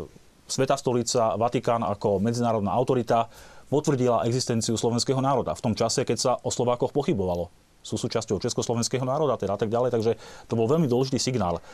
[0.51, 3.31] Sveta stolica, Vatikán ako medzinárodná autorita
[3.71, 7.49] potvrdila existenciu slovenského národa v tom čase, keď sa o Slovákoch pochybovalo.
[7.81, 10.13] Sú súčasťou československého národa teda tak ďalej, takže
[10.51, 11.65] to bol veľmi dôležitý signál.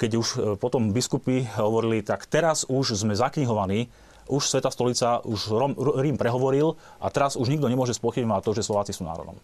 [0.00, 3.92] Keď už e, potom biskupy hovorili, tak teraz už sme zaknihovaní,
[4.30, 5.52] už Sveta stolica, už
[6.00, 9.36] Rím prehovoril a teraz už nikto nemôže spochybňovať to, že Slováci sú národom.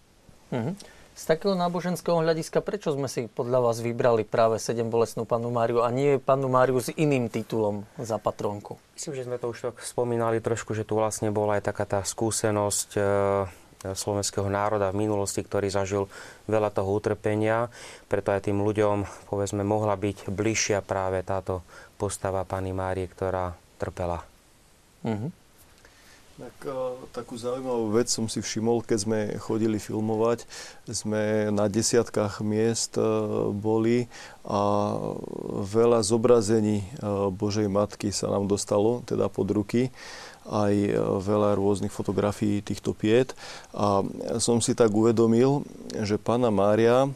[0.54, 0.74] Mm-hmm.
[1.17, 5.81] Z takého náboženského hľadiska, prečo sme si podľa vás vybrali práve 7 bolestnú panu Máriu
[5.81, 8.77] a nie panu Máriu s iným titulom za patronku?
[8.93, 12.05] Myslím, že sme to už tak spomínali trošku, že tu vlastne bola aj taká tá
[12.05, 13.03] skúsenosť e,
[13.97, 16.12] slovenského národa v minulosti, ktorý zažil
[16.53, 17.73] veľa toho utrpenia.
[18.12, 21.64] Preto aj tým ľuďom, povedzme, mohla byť bližšia práve táto
[21.97, 24.21] postava pani Márie, ktorá trpela.
[25.01, 25.45] Mm-hmm.
[26.37, 26.68] Tak,
[27.16, 30.45] takú zaujímavú vec som si všimol, keď sme chodili filmovať.
[30.84, 33.01] Sme na desiatkách miest
[33.57, 34.05] boli
[34.45, 34.61] a
[35.64, 36.84] veľa zobrazení
[37.32, 39.89] Božej Matky sa nám dostalo, teda pod ruky
[40.45, 40.76] aj
[41.24, 43.32] veľa rôznych fotografií týchto piet.
[43.72, 44.05] A
[44.37, 45.64] som si tak uvedomil,
[46.05, 47.09] že Pána Mária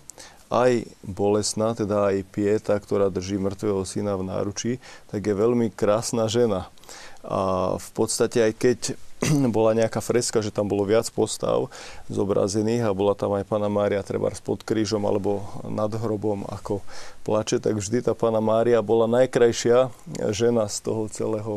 [0.49, 4.73] aj bolesná, teda aj pieta, ktorá drží mŕtvého syna v náručí,
[5.13, 6.73] tak je veľmi krásna žena.
[7.21, 8.79] A v podstate aj keď
[9.57, 11.69] bola nejaká freska, že tam bolo viac postav
[12.09, 16.81] zobrazených a bola tam aj Pana Mária treba pod krížom alebo nad hrobom ako
[17.29, 19.93] plače, tak vždy tá Pana Mária bola najkrajšia
[20.33, 21.55] žena z toho celého,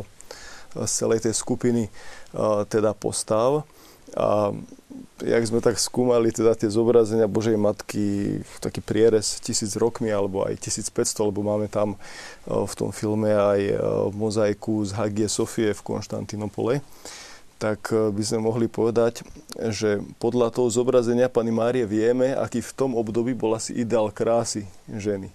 [0.75, 1.87] z celej tej skupiny
[2.67, 3.63] teda postav.
[4.13, 4.53] A
[5.25, 10.59] jak sme tak skúmali teda tie zobrazenia Božej Matky, taký prierez tisíc rokmi alebo aj
[10.61, 11.97] 1500, lebo máme tam
[12.45, 13.73] v tom filme aj
[14.13, 16.85] mozaiku z Hagie Sofie v Konštantinopole
[17.63, 19.23] tak eh, by sme mohli povedať,
[19.71, 24.67] že podľa toho zobrazenia Pany Márie vieme, aký v tom období bol asi ideál krásy
[24.91, 25.31] ženy.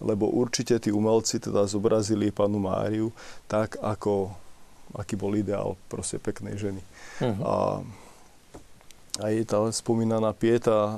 [0.00, 3.12] Lebo určite tí umelci teda zobrazili Panu Máriu
[3.48, 4.32] tak, ako,
[4.96, 6.80] aký bol ideál proste peknej ženy.
[7.20, 7.40] Uh-huh.
[7.40, 7.54] A
[9.16, 10.92] aj tá spomínaná pieta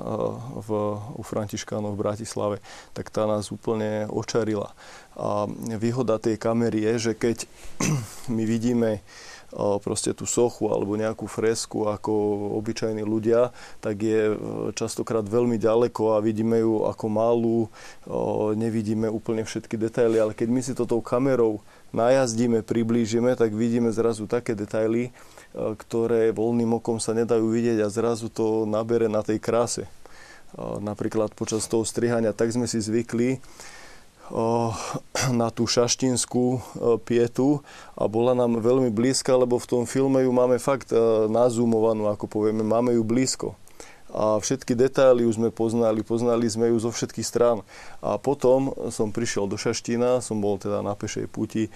[0.59, 2.57] v, u Františkánov v Bratislave,
[2.91, 4.75] tak tá nás úplne očarila.
[5.15, 5.47] A
[5.79, 7.47] výhoda tej kamery je, že keď
[8.35, 8.99] my vidíme
[9.53, 12.11] proste tú sochu alebo nejakú fresku ako
[12.61, 13.49] obyčajní ľudia,
[13.81, 14.35] tak je e,
[14.77, 17.59] častokrát veľmi ďaleko a vidíme ju ako malú,
[18.53, 23.89] nevidíme úplne všetky detaily, ale keď my si to tou kamerou najazdíme, priblížime, tak vidíme
[23.89, 25.09] zrazu také detaily,
[25.49, 29.83] E, ktoré voľným okom sa nedajú vidieť a zrazu to nabere na tej kráse.
[29.85, 29.89] E,
[30.77, 33.39] napríklad počas toho strihania tak sme si zvykli e,
[35.33, 36.61] na tú šaštinskú
[37.01, 37.65] pietu
[37.97, 40.93] a bola nám veľmi blízka, lebo v tom filme ju máme fakt
[41.27, 43.57] nazumovanú, ako povieme, máme ju blízko.
[44.09, 47.61] A všetky detaily už sme poznali, poznali sme ju zo všetkých strán.
[48.01, 51.69] A potom som prišiel do Šaštína, som bol teda na pešej puti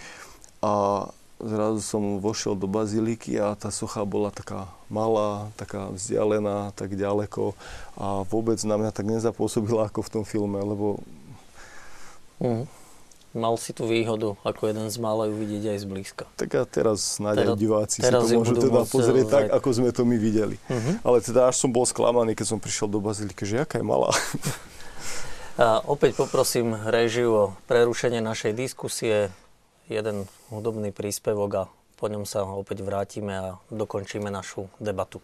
[0.58, 1.06] a
[1.38, 7.54] zrazu som vošiel do baziliky a tá socha bola taká malá, taká vzdialená, tak ďaleko
[8.00, 11.02] a vôbec na mňa tak nezapôsobila ako v tom filme, lebo...
[12.44, 12.68] Mm.
[13.34, 16.24] Mal si tú výhodu, ako jeden z mála ju vidieť aj zblízka.
[16.38, 19.90] Tak a teraz snáď aj diváci teraz si to môžu teda pozrieť tak, ako sme
[19.90, 20.62] to my videli.
[20.70, 21.02] Uh-huh.
[21.02, 24.14] Ale teda až som bol sklamaný, keď som prišiel do baziliky, že aká je malá.
[25.54, 29.30] A opäť poprosím režiu o prerušenie našej diskusie
[29.86, 31.64] jeden hudobný príspevok a
[32.02, 35.22] po ňom sa opäť vrátime a dokončíme našu debatu.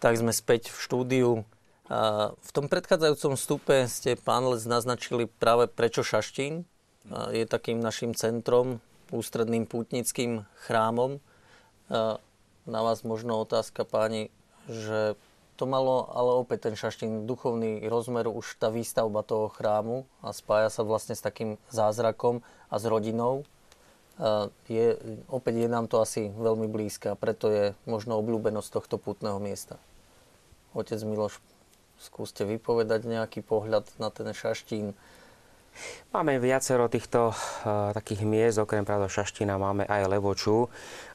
[0.00, 1.30] Tak sme späť v štúdiu.
[2.32, 6.64] V tom predchádzajúcom stupe ste, pán Lec, naznačili práve prečo Šaštín
[7.36, 8.80] je takým našim centrom,
[9.12, 11.20] ústredným pútnickým chrámom.
[12.64, 14.32] Na vás možno otázka, páni,
[14.72, 15.20] že
[15.60, 20.72] to malo ale opäť ten Šaštín duchovný rozmer, už tá výstavba toho chrámu a spája
[20.72, 22.40] sa vlastne s takým zázrakom
[22.72, 23.44] a s rodinou.
[24.64, 24.96] Je,
[25.28, 29.76] opäť je nám to asi veľmi blízke a preto je možno obľúbenosť tohto putného miesta.
[30.74, 31.42] Otec Miloš,
[32.00, 34.96] Skúste vypovedať nejaký pohľad na ten šaštín.
[36.16, 40.66] Máme viacero týchto uh, takých miest, okrem pravda Šaština máme aj Levoču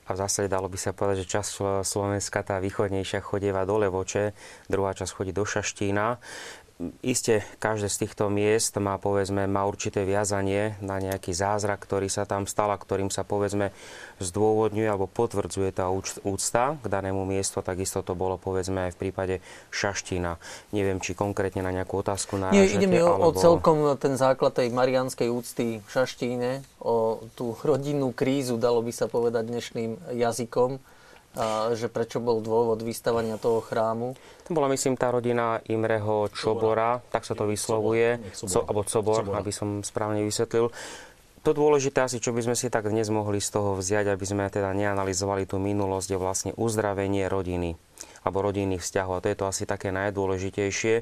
[0.05, 4.37] a v zásade dalo by sa povedať, že časť Slovenska, tá východnejšia, chodieva do Levoče,
[4.69, 6.21] druhá časť chodí do Šaštína.
[6.99, 12.27] Isté, každé z týchto miest má, povedzme, má určité viazanie na nejaký zázrak, ktorý sa
[12.27, 13.71] tam stal a ktorým sa, povedzme,
[14.19, 15.87] zdôvodňuje alebo potvrdzuje tá
[16.27, 17.63] úcta k danému miestu.
[17.63, 19.35] Takisto to bolo, povedzme, aj v prípade
[19.71, 20.35] Šaštína.
[20.75, 22.59] Neviem, či konkrétne na nejakú otázku náražete.
[22.59, 23.31] Nie, ide mi o, alebo...
[23.31, 28.91] o celkom ten základ tej marianskej úcty v Šaštíne, o tú rodinnú krízu, dalo by
[28.91, 30.83] sa povedať dnešným jazykom
[31.75, 34.15] že prečo bol dôvod vystavania toho chrámu?
[34.47, 39.43] To bola, myslím, tá rodina Imreho Čobora, tak sa to vyslovuje, Co, alebo Cobor, Cobora.
[39.43, 40.71] aby som správne vysvetlil.
[41.45, 44.49] To dôležité asi, čo by sme si tak dnes mohli z toho vziať, aby sme
[44.49, 47.77] teda neanalizovali tú minulosť, je vlastne uzdravenie rodiny
[48.25, 49.21] alebo rodinných vzťahov.
[49.21, 50.95] A to je to asi také najdôležitejšie.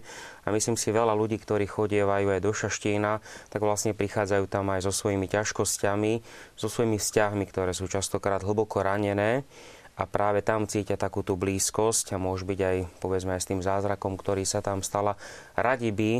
[0.43, 4.83] A myslím si, veľa ľudí, ktorí chodievajú aj do Šaštína, tak vlastne prichádzajú tam aj
[4.83, 6.13] so svojimi ťažkosťami,
[6.59, 9.47] so svojimi vzťahmi, ktoré sú častokrát hlboko ranené
[9.93, 13.61] a práve tam cítia takú tú blízkosť a môže byť aj povedzme aj s tým
[13.61, 15.13] zázrakom, ktorý sa tam stala.
[15.53, 16.11] Radi by,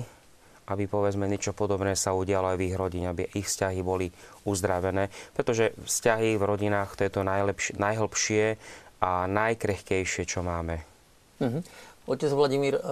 [0.69, 4.13] aby povedzme niečo podobné sa udialo aj v ich rodine, aby ich vzťahy boli
[4.45, 7.21] uzdravené, pretože vzťahy v rodinách to je to
[7.81, 8.45] najhlbšie
[9.01, 10.85] a najkrehkejšie, čo máme.
[11.41, 11.59] Mhm.
[12.03, 12.83] Otec Vladimír, e,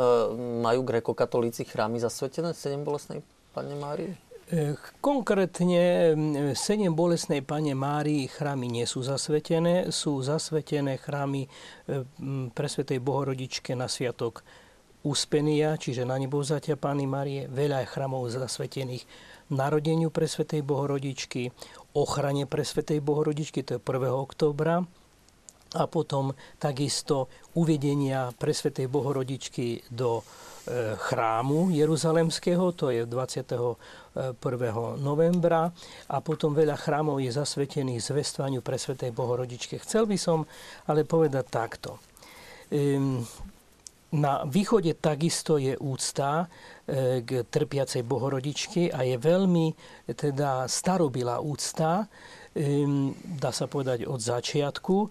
[0.63, 3.19] majú grekokatolíci chrámy zasvetené sedem bolestnej
[3.51, 4.30] Pane Márii?
[4.99, 6.11] Konkrétne
[6.59, 9.87] sedem bolesnej Pane Márii chrámy nie sú zasvetené.
[9.95, 11.47] Sú zasvetené chrámy
[12.51, 14.43] pre Svetej Bohorodičke na sviatok
[15.01, 17.47] Uspenia, čiže na nebovzatia Pány Márie.
[17.47, 19.07] Veľa je chramov zasvetených
[19.49, 21.49] narodeniu pre Svetej Bohorodičky,
[21.97, 23.87] ochrane pre Svetej Bohorodičky, to je 1.
[24.13, 24.85] októbra,
[25.71, 30.23] a potom takisto uvedenia pre Svetej Bohorodičky do e,
[30.99, 34.35] chrámu Jeruzalemského, to je 21.
[34.99, 35.71] novembra
[36.11, 39.79] a potom veľa chrámov je zasvetených zvestvaniu pre Svetej Bohorodičke.
[39.79, 40.43] Chcel by som
[40.91, 41.95] ale povedať takto.
[44.11, 46.43] Na východe takisto je úcta
[46.83, 49.71] e, k trpiacej Bohorodičky a je veľmi
[50.19, 52.11] teda starobilá úcta,
[53.39, 55.07] dá sa povedať od začiatku, e,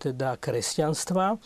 [0.00, 1.36] teda kresťanstva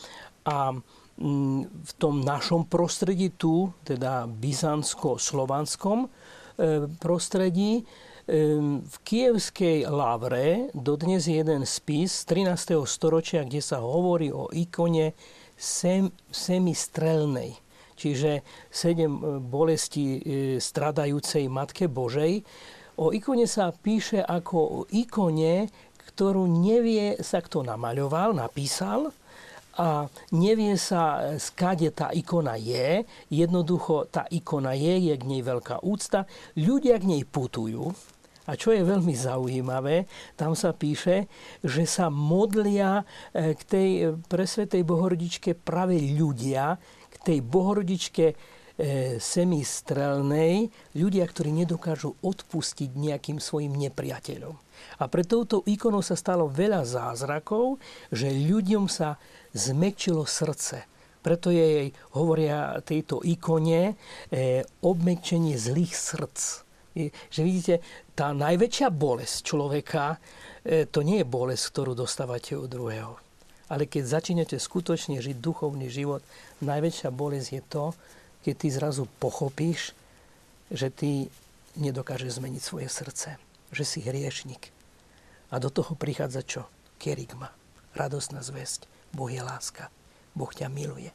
[0.47, 6.09] a mm, v tom našom prostredí tu, teda byzantsko-slovanskom e,
[7.03, 7.83] prostredí,
[8.27, 12.83] v kievskej Lavre dodnes je jeden spis z 13.
[12.83, 15.15] storočia, kde sa hovorí o ikone
[15.55, 17.55] sem, semistrelnej,
[17.95, 20.19] čiže sedem e, bolesti
[20.59, 22.43] stradajúcej Matke Božej,
[22.97, 25.69] O ikone sa píše ako o ikone,
[26.17, 29.13] ktorú nevie sa kto namaľoval, napísal
[29.77, 33.05] a nevie sa, skade tá ikona je.
[33.29, 36.25] Jednoducho tá ikona je, je k nej veľká úcta.
[36.57, 37.93] Ľudia k nej putujú.
[38.47, 40.07] A čo je veľmi zaujímavé,
[40.39, 41.27] tam sa píše,
[41.67, 43.03] že sa modlia
[43.35, 43.89] e, k tej
[44.31, 46.79] presvetej bohorodičke práve ľudia,
[47.11, 48.39] k tej bohorodičke
[48.77, 54.55] e, semistrelnej ľudia, ktorí nedokážu odpustiť nejakým svojim nepriateľom.
[55.01, 57.81] A pre touto ikonou sa stalo veľa zázrakov,
[58.13, 59.17] že ľuďom sa
[59.57, 60.85] zmekčilo srdce.
[61.25, 63.99] Preto je jej, hovoria tejto ikone,
[64.31, 66.39] e, obmekčenie zlých srdc.
[66.97, 67.75] Je, že vidíte,
[68.15, 70.23] tá najväčšia bolesť človeka,
[70.63, 73.19] e, to nie je bolesť, ktorú dostávate od druhého.
[73.67, 76.23] Ale keď začínate skutočne žiť duchovný život,
[76.63, 77.85] najväčšia bolesť je to,
[78.47, 79.91] keď ty zrazu pochopíš,
[80.71, 81.27] že ty
[81.75, 83.43] nedokážeš zmeniť svoje srdce,
[83.75, 84.71] že si hriešnik.
[85.51, 86.63] A do toho prichádza čo?
[87.03, 87.51] Kerigma,
[87.99, 88.87] radosná zväzť.
[89.11, 89.91] Boh je láska.
[90.39, 91.11] Boh ťa miluje.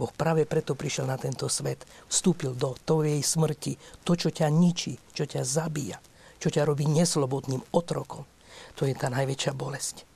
[0.00, 4.96] Boh práve preto prišiel na tento svet, vstúpil do tvojej smrti, to, čo ťa ničí,
[5.12, 6.00] čo ťa zabíja,
[6.40, 8.24] čo ťa robí neslobodným otrokom.
[8.80, 10.08] To je tá najväčšia bolesť.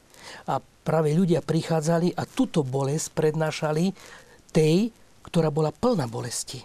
[0.49, 3.93] A práve ľudia prichádzali a túto bolesť prednášali
[4.51, 4.91] tej,
[5.29, 6.65] ktorá bola plná bolesti.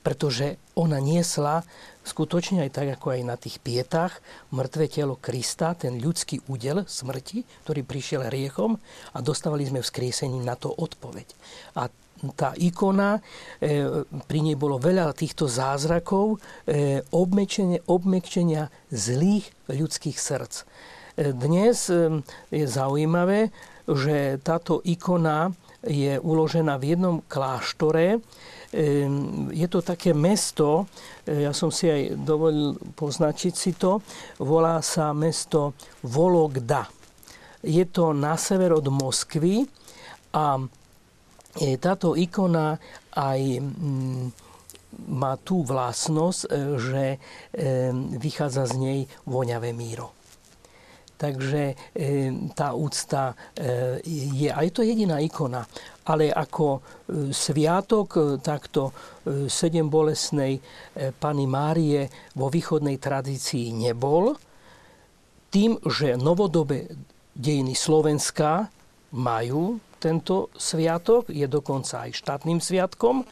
[0.00, 1.60] Pretože ona niesla
[2.08, 7.44] skutočne aj tak, ako aj na tých pietách, mŕtve telo Krista, ten ľudský údel smrti,
[7.68, 8.80] ktorý prišiel riechom
[9.12, 9.92] a dostávali sme v
[10.40, 11.28] na to odpoveď.
[11.76, 11.92] A
[12.34, 13.20] tá ikona,
[13.60, 20.54] e, pri nej bolo veľa týchto zázrakov, e, obmekčenia, obmekčenia zlých ľudských srdc.
[20.58, 20.64] E,
[21.30, 21.86] dnes
[22.50, 23.54] je zaujímavé,
[23.86, 25.54] že táto ikona
[25.86, 28.18] je uložená v jednom kláštore.
[29.54, 30.84] Je to také mesto,
[31.24, 34.04] e, ja som si aj dovolil poznačiť si to,
[34.44, 35.72] volá sa mesto
[36.04, 36.84] Vologda.
[37.64, 39.64] Je to na sever od Moskvy
[40.36, 40.60] a
[41.80, 42.76] táto ikona
[43.16, 44.24] aj mm,
[45.16, 46.40] má tú vlastnosť,
[46.76, 47.18] že
[48.14, 50.17] vychádza z nej voňavé míro.
[51.18, 51.74] Takže
[52.54, 53.34] tá úcta
[54.06, 55.66] je aj to jediná ikona.
[56.06, 56.78] Ale ako
[57.34, 58.94] sviatok takto
[59.50, 60.62] sedem bolesnej
[61.18, 62.06] Pany Márie
[62.38, 64.38] vo východnej tradícii nebol,
[65.50, 66.86] tým, že novodobé
[67.34, 68.70] dejiny Slovenska
[69.18, 73.26] majú tento sviatok, je dokonca aj štátnym sviatkom.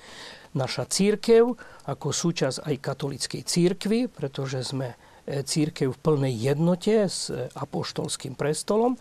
[0.58, 1.54] Naša církev
[1.86, 8.94] ako súčasť aj katolickej církvy, pretože sme církev v plnej jednote s e, apoštolským prestolom,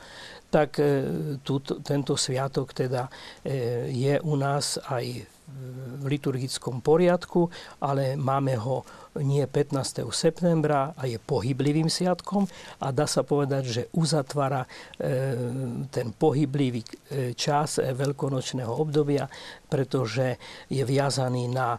[0.50, 1.38] tak e,
[1.84, 3.10] tento sviatok teda
[3.90, 5.35] je u nás aj v
[6.06, 7.50] liturgickom poriadku,
[7.82, 8.86] ale máme ho
[9.24, 10.04] nie 15.
[10.12, 12.44] septembra a je pohyblivým sviatkom
[12.84, 14.70] a dá sa povedať, že uzatvára e,
[15.88, 16.90] ten pohyblivý e,
[17.32, 19.32] čas e, veľkonočného obdobia,
[19.72, 20.36] pretože
[20.72, 21.76] je viazaný na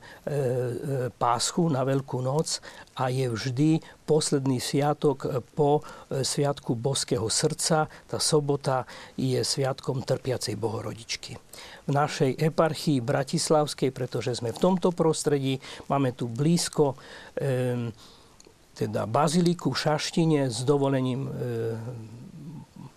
[1.16, 2.60] páschu, na Veľkú noc
[2.98, 5.24] a je vždy posledný sviatok
[5.56, 5.80] po
[6.12, 7.88] sviatku Boského srdca.
[7.88, 8.84] Tá sobota
[9.16, 11.40] je sviatkom trpiacej Bohorodičky
[11.86, 16.98] v našej eparchii bratislavskej, pretože sme v tomto prostredí, máme tu blízko
[17.38, 17.94] e,
[18.74, 21.30] teda baziliku v Šaštine s dovolením e,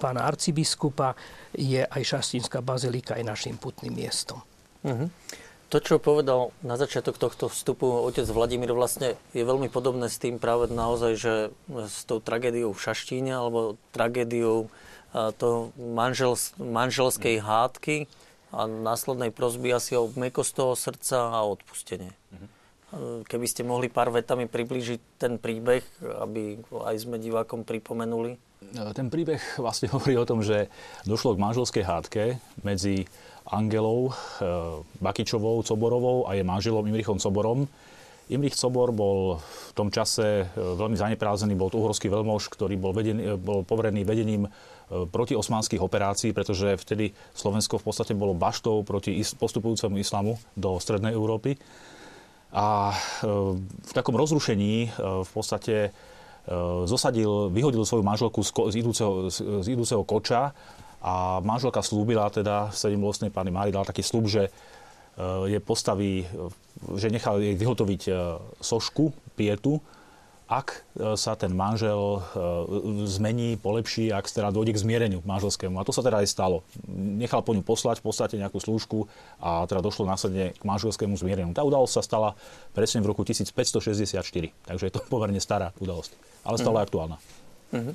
[0.01, 1.13] pána arcibiskupa
[1.53, 4.41] je aj Šaštinská bazilika aj našim putným miestom.
[4.81, 5.11] Uh-huh.
[5.69, 10.41] To, čo povedal na začiatok tohto vstupu otec Vladimír, vlastne je veľmi podobné s tým
[10.41, 11.33] práve naozaj, že
[11.69, 14.73] s tou tragédiou v Šaštíne alebo tragédiou
[15.13, 18.09] toho manžels, manželskej hádky,
[18.49, 22.09] a následnej prosby asi o mekost toho srdca a odpustenie.
[22.09, 22.49] Mm-hmm.
[23.29, 25.85] Keby ste mohli pár vetami priblížiť ten príbeh,
[26.25, 26.57] aby
[26.89, 28.33] aj sme divákom pripomenuli.
[28.73, 30.73] E, ten príbeh vlastne hovorí o tom, že
[31.05, 32.23] došlo k manželskej hádke
[32.65, 33.05] medzi
[33.45, 34.13] Angelou e,
[34.97, 37.69] Bakičovou Coborovou a jej manželom Imrichom Coborom.
[38.29, 42.93] Imrich Cobor bol v tom čase e, veľmi zaneprázdnený, bol to uhorský veľmož, ktorý bol,
[42.93, 44.45] vedený, bol poverený vedením
[44.89, 51.55] protiosmanských operácií, pretože vtedy Slovensko v podstate bolo baštou proti postupujúcemu islamu do Strednej Európy.
[52.49, 52.95] A e,
[53.61, 55.89] v takom rozrušení e, v podstate e,
[56.89, 59.29] zosadil, vyhodil svoju manželku z idúceho,
[59.61, 60.57] z idúceho koča
[61.05, 64.51] a manželka slúbila teda sedembolestnej pani Mári, dala taký slúb, že
[65.47, 66.23] je postaví,
[66.95, 68.01] že nechal jej vyhotoviť
[68.63, 69.83] sošku, pietu,
[70.49, 72.19] ak e, sa ten manžel e,
[73.05, 75.77] zmení, polepší, ak teda dojde k zmiereniu manželskému.
[75.77, 76.65] A to sa teda aj stalo.
[76.89, 79.05] Nechal po ňu poslať v podstate nejakú slúžku
[79.37, 81.53] a teda došlo následne k manželskému zmiereniu.
[81.53, 82.29] Tá udalosť sa stala
[82.73, 84.25] presne v roku 1564,
[84.65, 86.87] takže je to pomerne stará udalosť, ale stále uh-huh.
[86.89, 87.17] aktuálna.
[87.69, 87.93] Uh-huh.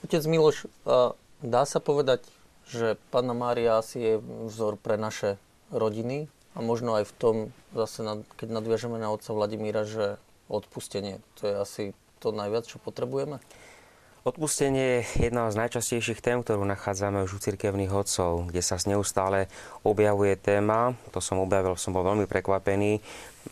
[0.00, 0.64] Otec Miloš,
[1.44, 2.24] dá sa povedať,
[2.64, 4.14] že Panna Mária asi je
[4.48, 5.36] vzor pre naše
[5.68, 7.36] rodiny a možno aj v tom,
[7.76, 8.00] zase
[8.40, 10.16] keď nadviažeme na otca Vladimíra, že
[10.50, 11.22] odpustenie.
[11.40, 11.84] To je asi
[12.18, 13.38] to najviac, čo potrebujeme?
[14.20, 19.48] Odpustenie je jedna z najčastejších tém, ktorú nachádzame už u cirkevných odcov, kde sa neustále
[19.80, 23.00] objavuje téma, to som objavil, som bol veľmi prekvapený,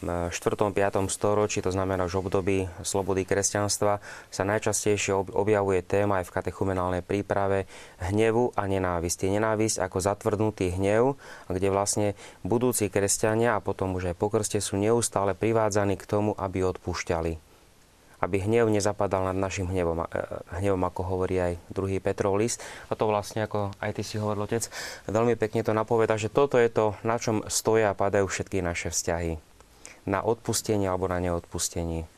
[0.05, 0.69] v 4.
[0.69, 1.09] 5.
[1.09, 7.64] storočí, to znamená už období slobody kresťanstva, sa najčastejšie objavuje téma aj v katechumenálnej príprave
[8.05, 9.33] hnevu a nenávisti.
[9.33, 11.16] Nenávisť ako zatvrdnutý hnev,
[11.49, 12.09] kde vlastne
[12.45, 17.47] budúci kresťania a potom už aj pokrste sú neustále privádzaní k tomu, aby odpúšťali
[18.19, 20.07] aby hnev nezapadal nad našim hnevom, e,
[20.59, 22.62] hnevom, ako hovorí aj druhý Petrov list.
[22.91, 24.66] A to vlastne, ako aj ty si hovoril, otec,
[25.07, 28.91] veľmi pekne to napoveda, že toto je to, na čom stoja a padajú všetky naše
[28.91, 29.39] vzťahy.
[30.09, 32.09] Na odpustenie alebo na neodpustenie.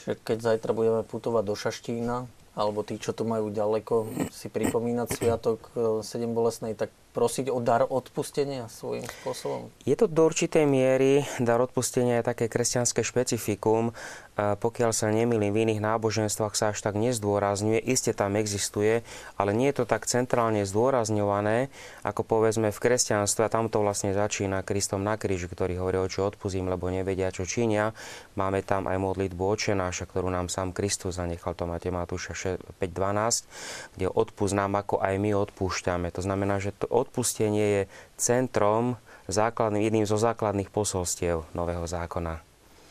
[0.00, 2.16] Čiže keď zajtra budeme putovať do Šaštína,
[2.58, 5.70] alebo tí, čo tu majú ďaleko, si pripomínať sviatok
[6.02, 9.70] 7 e, bolesnej, tak prosiť o dar odpustenia svojím spôsobom?
[9.82, 13.94] Je to do určitej miery, dar odpustenia je také kresťanské špecifikum.
[14.38, 17.82] Pokiaľ sa nemýlim, v iných náboženstvách sa až tak nezdôrazňuje.
[17.82, 19.04] Isté tam existuje,
[19.36, 21.68] ale nie je to tak centrálne zdôrazňované,
[22.06, 23.44] ako povedzme v kresťanstve.
[23.44, 27.44] A tam to vlastne začína Kristom na kríži, ktorý hovorí, čo odpustím, lebo nevedia, čo
[27.44, 27.92] činia.
[28.38, 34.06] Máme tam aj modlitbu očenáša, ktorú nám sám Kristus zanechal, to máte Matúša 5.12, kde
[34.08, 36.08] odpust nám, ako aj my odpúšťame.
[36.16, 37.82] To znamená, že to odpustenie je
[38.16, 38.96] centrom,
[39.30, 42.42] základným, jedným zo základných posolstiev Nového zákona.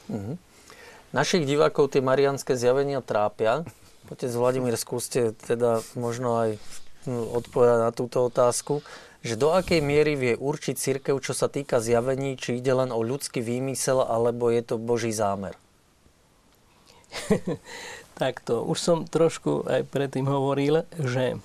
[0.10, 0.49] Mm-hmm.
[1.10, 3.66] Našich divákov tie marianské zjavenia trápia.
[4.14, 6.50] Otec Vladimír, skúste teda možno aj
[7.10, 8.86] hm, odpovedať na túto otázku,
[9.26, 13.02] že do akej miery vie určiť církev, čo sa týka zjavení, či ide len o
[13.02, 15.58] ľudský výmysel, alebo je to Boží zámer?
[18.22, 21.42] Takto, už som trošku aj predtým hovoril, že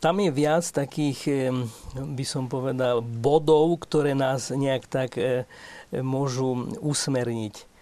[0.00, 1.52] tam je viac takých,
[1.92, 5.44] by som povedal, bodov, ktoré nás nejak tak e,
[5.92, 7.73] môžu usmerniť.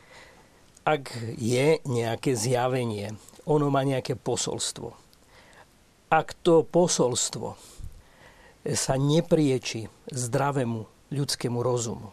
[0.82, 3.14] Ak je nejaké zjavenie,
[3.46, 4.94] ono má nejaké posolstvo.
[6.10, 7.54] Ak to posolstvo
[8.66, 12.10] sa neprieči zdravému ľudskému rozumu,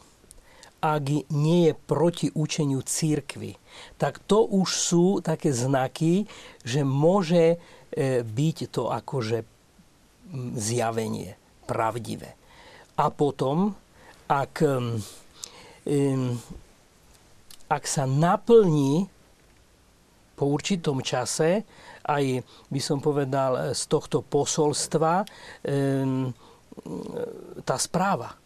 [0.79, 3.59] ak nie je proti učeniu církvy,
[3.99, 6.23] tak to už sú také znaky,
[6.63, 7.59] že môže
[7.89, 9.41] E, byť to akože
[10.53, 11.33] zjavenie
[11.65, 12.37] pravdivé.
[13.01, 13.73] A potom,
[14.29, 14.61] ak,
[17.69, 19.05] ak sa naplní
[20.33, 21.67] po určitom čase,
[22.07, 22.41] aj
[22.71, 25.27] by som povedal z tohto posolstva,
[27.67, 28.39] tá správa.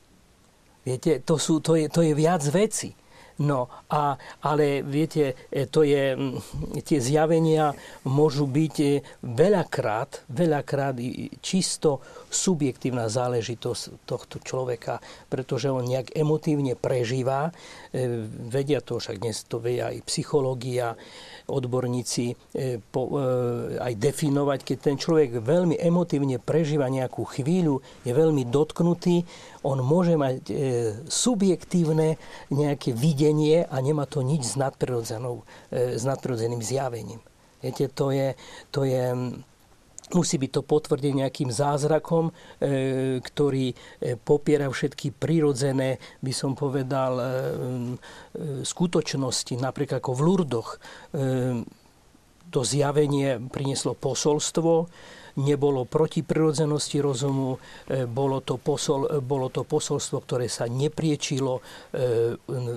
[0.84, 2.92] Viete, to, sú, to, je, to je viac veci.
[3.42, 4.14] No, a,
[4.46, 6.14] ale viete, e, to je,
[6.86, 7.74] tie zjavenia
[8.06, 11.02] môžu byť e, veľakrát, veľakrát
[11.42, 15.02] čisto subjektívna záležitosť tohto človeka,
[15.34, 17.50] pretože on nejak emotívne prežíva,
[17.90, 20.94] e, vedia to, však dnes to vie aj psychológia,
[21.44, 22.56] odborníci
[23.84, 29.28] aj definovať, keď ten človek veľmi emotívne prežíva nejakú chvíľu, je veľmi dotknutý,
[29.64, 30.54] on môže mať e,
[31.08, 32.20] subjektívne
[32.52, 37.24] nejaké videnie a nemá to nič s, nadprirodzenou, e, s nadprirodzeným zjavením.
[37.64, 38.36] Viete, to je,
[38.76, 39.16] to je
[40.12, 42.34] musí byť to potvrdené nejakým zázrakom, e,
[43.24, 43.76] ktorý e,
[44.20, 47.30] popiera všetky prirodzené, by som povedal, e, e,
[48.68, 50.70] skutočnosti, napríklad ako v Lurdoch.
[50.76, 50.78] E,
[52.54, 54.86] to zjavenie prinieslo posolstvo,
[55.36, 57.58] nebolo proti prirodzenosti rozumu,
[57.90, 61.62] e, bolo to, posol, e, bolo to posolstvo, ktoré sa nepriečilo e,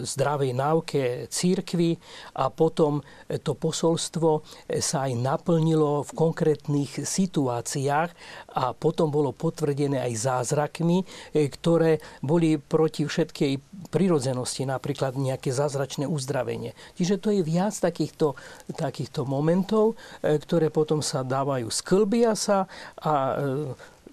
[0.06, 2.00] zdravej náuke církvy
[2.40, 3.04] a potom
[3.42, 4.46] to posolstvo
[4.80, 8.10] sa aj naplnilo v konkrétnych situáciách
[8.56, 11.02] a potom bolo potvrdené aj zázrakmi,
[11.34, 13.58] ktoré boli proti všetkej
[13.90, 16.72] prirodzenosti, napríklad nejaké zázračné uzdravenie.
[16.94, 18.38] Čiže to je viac takýchto,
[18.72, 22.70] takýchto momentov, ktoré potom sa dávajú sklbia sa
[23.02, 23.34] a e,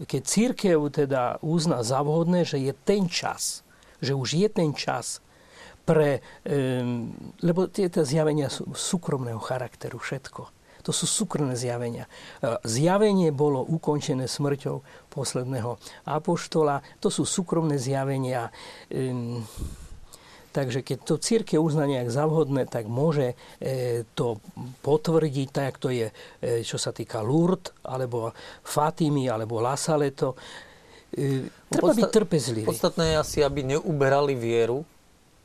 [0.10, 3.62] keď církev teda uzná za vhodné, že je ten čas,
[4.02, 5.22] že už je ten čas
[5.86, 6.24] pre,
[7.44, 10.64] lebo tieto zjavenia sú súkromného charakteru všetko.
[10.84, 12.12] To sú súkromné zjavenia.
[12.44, 16.84] E, zjavenie bolo ukončené smrťou posledného apoštola.
[17.00, 18.52] To sú súkromné zjavenia.
[20.54, 24.38] Takže keď to církev uzná nejak za vhodné, tak môže e, to
[24.86, 26.14] potvrdiť, tak to je,
[26.46, 30.38] e, čo sa týka Lourdes, alebo Fatimy, alebo Lasaleto.
[31.10, 32.68] E, treba Podstat- byť trpezlivý.
[32.70, 34.86] Podstatné je asi, aby neuberali vieru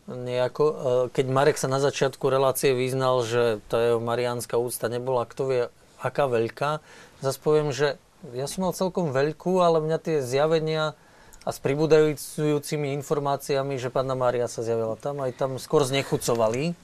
[0.08, 0.64] nejako.
[1.12, 5.62] Keď Marek sa na začiatku relácie vyznal, že tá jeho mariánska úcta nebola kto vie
[6.00, 6.80] aká veľká,
[7.20, 8.00] zase poviem, že
[8.32, 10.96] ja som mal celkom veľkú, ale mňa tie zjavenia
[11.44, 16.74] a s pribúdajúcimi informáciami, že pána Mária sa zjavila tam, aj tam skôr znechucovali.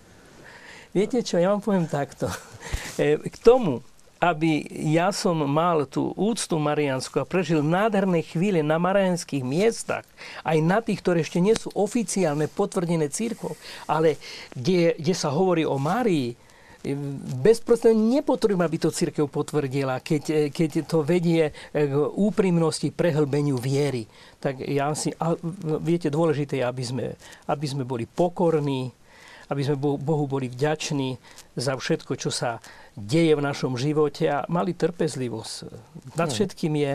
[0.94, 2.30] Viete čo, ja vám poviem takto.
[2.94, 3.82] E, k tomu,
[4.22, 4.64] aby
[4.94, 10.06] ja som mal tú úctu mariansku a prežil nádherné chvíle na marianských miestach,
[10.46, 14.16] aj na tých, ktoré ešte nie sú oficiálne potvrdené církvou, ale
[14.56, 16.38] kde, kde sa hovorí o Márii,
[17.40, 24.04] bezprostredne nepotrebujem, aby to církev potvrdila, keď, keď to vedie k úprimnosti, prehlbeniu viery.
[24.36, 25.32] Tak ja si, a
[25.80, 27.06] viete, dôležité je, aby sme,
[27.48, 28.92] aby sme boli pokorní,
[29.48, 31.16] aby sme Bohu boli vďační
[31.56, 32.60] za všetko, čo sa
[32.94, 35.54] deje v našom živote a mali trpezlivosť.
[36.14, 36.34] Nad hm.
[36.34, 36.92] všetkým je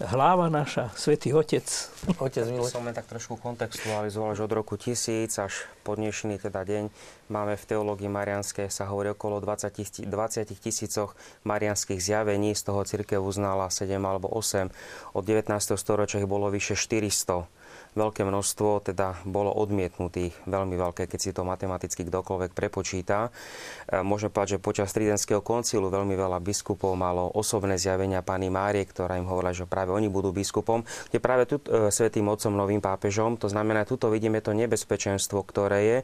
[0.00, 1.64] hlava naša, Svetý Otec.
[2.16, 2.68] Otec milý.
[2.72, 6.84] Som len tak trošku kontextualizoval, že od roku 1000 až po dnešný teda deň
[7.28, 10.08] máme v teológii marianskej sa hovorí okolo 20, 20
[10.56, 11.12] tisícoch
[11.44, 14.72] marianských zjavení, z toho církev uznala 7 alebo 8.
[15.12, 15.52] Od 19.
[15.76, 17.61] storočia ich bolo vyše 400
[17.92, 23.28] veľké množstvo teda bolo odmietnutých, veľmi veľké, keď si to matematicky kdokoľvek prepočíta.
[23.88, 28.88] E, môžeme povedať, že počas Tridentského koncilu veľmi veľa biskupov malo osobné zjavenia pani Márie,
[28.88, 32.80] ktorá im hovorila, že práve oni budú biskupom, kde práve tu e, svetým otcom, novým
[32.80, 35.98] pápežom, to znamená, tuto vidíme to nebezpečenstvo, ktoré je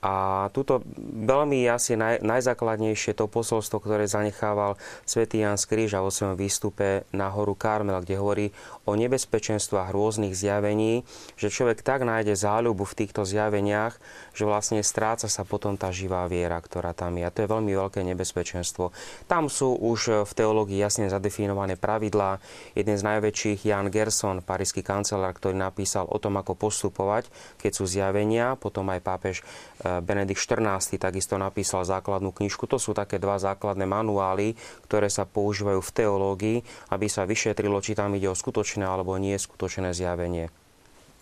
[0.00, 0.80] a tuto
[1.24, 7.28] veľmi asi naj, najzákladnejšie to posolstvo, ktoré zanechával svätý Jan Skríža vo svojom výstupe na
[7.28, 8.46] horu Karmel, kde hovorí
[8.86, 11.02] o nebezpečenstvách rôznych zjavení,
[11.34, 13.98] že človek tak nájde záľubu v týchto zjaveniach,
[14.32, 17.26] že vlastne stráca sa potom tá živá viera, ktorá tam je.
[17.26, 18.94] A to je veľmi veľké nebezpečenstvo.
[19.26, 22.38] Tam sú už v teológii jasne zadefinované pravidlá.
[22.78, 27.26] Jeden z najväčších, Jan Gerson, parísky kancelár, ktorý napísal o tom, ako postupovať,
[27.58, 28.54] keď sú zjavenia.
[28.54, 32.68] Potom aj pápež eh, Benedikt XIV takisto napísal základnú knižku.
[32.70, 34.54] To sú také dva základné manuály,
[34.86, 36.58] ktoré sa používajú v teológii,
[36.92, 40.52] aby sa vyšetrilo, či tam ide o skutočné alebo nie skutočné zjavenie.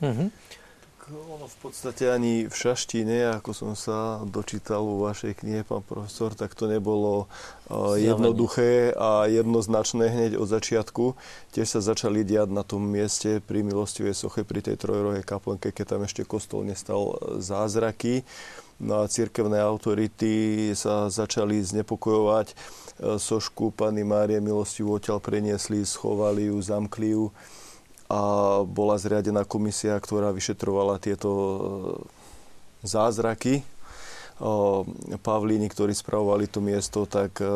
[0.02, 0.28] Mm-hmm.
[1.04, 6.32] Ono v podstate ani v šaštine, ako som sa dočítal vo vašej knihe, pán profesor,
[6.32, 7.28] tak to nebolo
[7.68, 11.12] uh, jednoduché a jednoznačné hneď od začiatku.
[11.52, 15.92] Tiež sa začali diať na tom mieste pri milostivej soche, pri tej trojrohej kaplnke, keď
[15.92, 18.24] tam ešte kostol nestal zázraky.
[18.82, 22.54] No a církevné autority sa začali znepokojovať.
[23.18, 27.34] Sošku Panny Márie milostivú odtiaľ preniesli, schovali ju, zamkli ju
[28.10, 28.20] a
[28.62, 31.58] bola zriadená komisia, ktorá vyšetrovala tieto e,
[32.84, 33.64] zázraky.
[35.22, 37.46] Pavlíni, ktorí spravovali to miesto, tak e,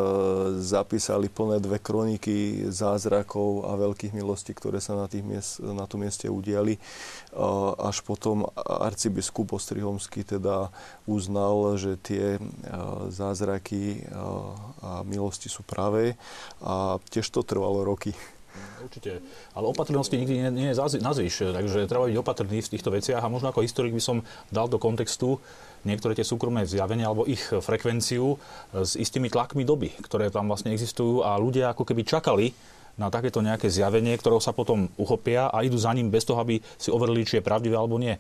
[0.62, 6.06] zapísali plné dve kroniky zázrakov a veľkých milostí, ktoré sa na, tých miest, na tom
[6.06, 6.78] mieste udiali.
[7.82, 10.70] Až potom arcibiskup Ostrihomský teda
[11.10, 12.40] uznal, že tie e,
[13.10, 14.06] zázraky
[14.78, 16.14] a milosti sú pravé
[16.62, 18.14] a tiež to trvalo roky.
[18.78, 19.18] Určite.
[19.54, 20.78] Ale opatrnosti nikdy nie, nie je
[21.50, 24.22] takže treba byť opatrný v týchto veciach a možno ako historik by som
[24.54, 25.42] dal do kontextu
[25.86, 28.38] niektoré tie súkromné zjavenia alebo ich frekvenciu
[28.74, 32.46] s istými tlakmi doby, ktoré tam vlastne existujú a ľudia ako keby čakali
[32.98, 36.58] na takéto nejaké zjavenie, ktorého sa potom uchopia a idú za ním bez toho, aby
[36.74, 38.18] si overili, či je pravdivé alebo nie.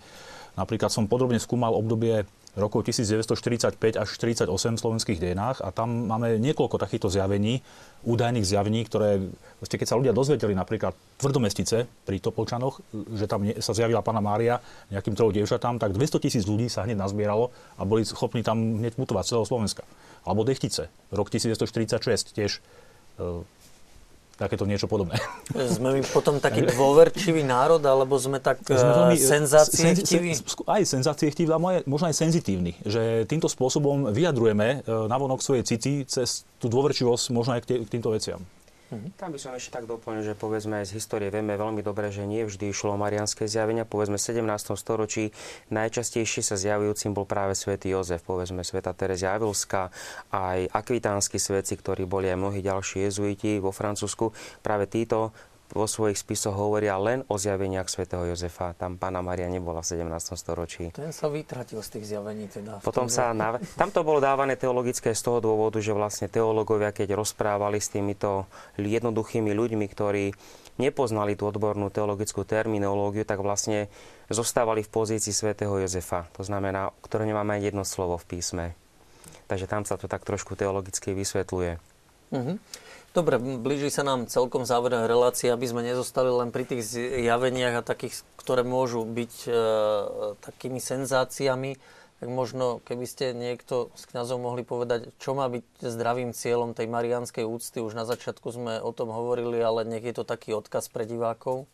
[0.54, 2.26] Napríklad som podrobne skúmal obdobie
[2.58, 7.62] rokov 1945 až 48 v slovenských dejinách a tam máme niekoľko takýchto zjavení,
[8.02, 9.22] údajných zjavení, ktoré,
[9.62, 12.82] keď sa ľudia dozvedeli napríklad tvrdomestice pri Topolčanoch,
[13.14, 14.58] že tam sa zjavila pána Mária
[14.90, 18.98] nejakým trou dievčatám, tak 200 tisíc ľudí sa hneď nazbieralo a boli schopní tam hneď
[18.98, 19.86] mutovať celého Slovenska.
[20.26, 22.60] Alebo Dechtice, rok 1946 tiež e,
[24.38, 25.18] takéto niečo podobné.
[25.74, 30.38] Sme my potom taký dôverčivý národ, alebo sme tak sme veľmi, eh, senzácie chtiví?
[30.70, 32.78] Aj senzácie chtiví, ale možno aj senzitívni.
[32.86, 38.14] Že týmto spôsobom vyjadrujeme eh, navonok svoje city cez tú dôverčivosť možno aj k, týmto
[38.14, 38.38] veciam.
[38.88, 39.20] Mhm.
[39.20, 42.40] Tam by som ešte tak doplnil, že povedzme z histórie vieme veľmi dobre, že nie
[42.48, 43.84] vždy išlo o marianské zjavenia.
[43.84, 44.80] Povedzme v 17.
[44.80, 45.28] storočí
[45.68, 49.92] najčastejšie sa zjavujúcim bol práve svätý Jozef, povedzme sveta Terezia Avilská,
[50.32, 54.32] aj akvitánsky svetci, ktorí boli aj mnohí ďalší jezuiti vo Francúzsku.
[54.64, 55.36] Práve títo
[55.72, 58.72] vo svojich spisoch hovoria len o zjaveniach svätého Jozefa.
[58.72, 60.32] Tam pána Maria nebola v 17.
[60.40, 60.84] storočí.
[60.96, 62.80] Ten sa vytratil z tých zjavení teda.
[62.80, 63.60] Potom sa, nav...
[63.76, 68.48] tam to bolo dávané teologické z toho dôvodu, že vlastne teológovia, keď rozprávali s týmito
[68.80, 70.32] jednoduchými ľuďmi, ktorí
[70.78, 73.90] nepoznali tú odbornú teologickú terminológiu, tak vlastne
[74.30, 76.30] zostávali v pozícii svätého Jozefa.
[76.38, 78.64] To znamená, ktoré nemáme jedno slovo v písme.
[79.50, 81.80] Takže tam sa to tak trošku teologicky vysvetľuje.
[82.32, 82.56] Mm-hmm.
[83.18, 87.82] Dobre, blíži sa nám celkom záver relácie, aby sme nezostali len pri tých zjaveniach a
[87.82, 89.50] takých, ktoré môžu byť e,
[90.38, 91.82] takými senzáciami.
[92.22, 96.86] Tak možno, keby ste niekto z kňazov mohli povedať, čo má byť zdravým cieľom tej
[96.86, 97.82] marianskej úcty.
[97.82, 101.66] Už na začiatku sme o tom hovorili, ale nech je to taký odkaz pre divákov.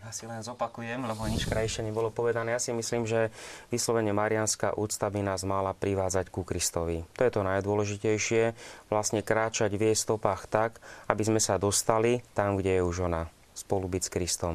[0.00, 2.56] Ja si len zopakujem, lebo nič krajšie nebolo povedané.
[2.56, 3.28] Ja si myslím, že
[3.68, 7.04] vyslovene marianská úcta by nás mala privádzať ku Kristovi.
[7.20, 8.56] To je to najdôležitejšie.
[8.88, 13.28] Vlastne kráčať v jej stopách tak, aby sme sa dostali tam, kde je už ona.
[13.52, 14.54] Spolu byť s Kristom.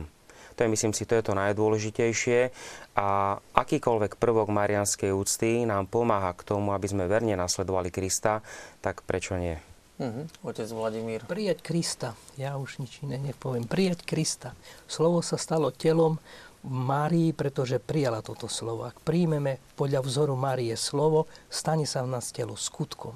[0.58, 2.50] To je, myslím si, to je to najdôležitejšie.
[2.98, 8.42] A akýkoľvek prvok marianskej úcty nám pomáha k tomu, aby sme verne nasledovali Krista,
[8.82, 9.75] tak prečo nie?
[9.96, 10.28] Uh-huh.
[10.44, 11.24] Otec Vladimír.
[11.24, 12.20] Prijať Krista.
[12.36, 13.64] Ja už nič iné nepoviem.
[13.64, 14.52] Prijať Krista.
[14.92, 16.20] Slovo sa stalo telom
[16.66, 18.84] Márii, pretože prijala toto slovo.
[18.84, 23.16] Ak príjmeme podľa vzoru Márie slovo, stane sa v nás telo skutkom.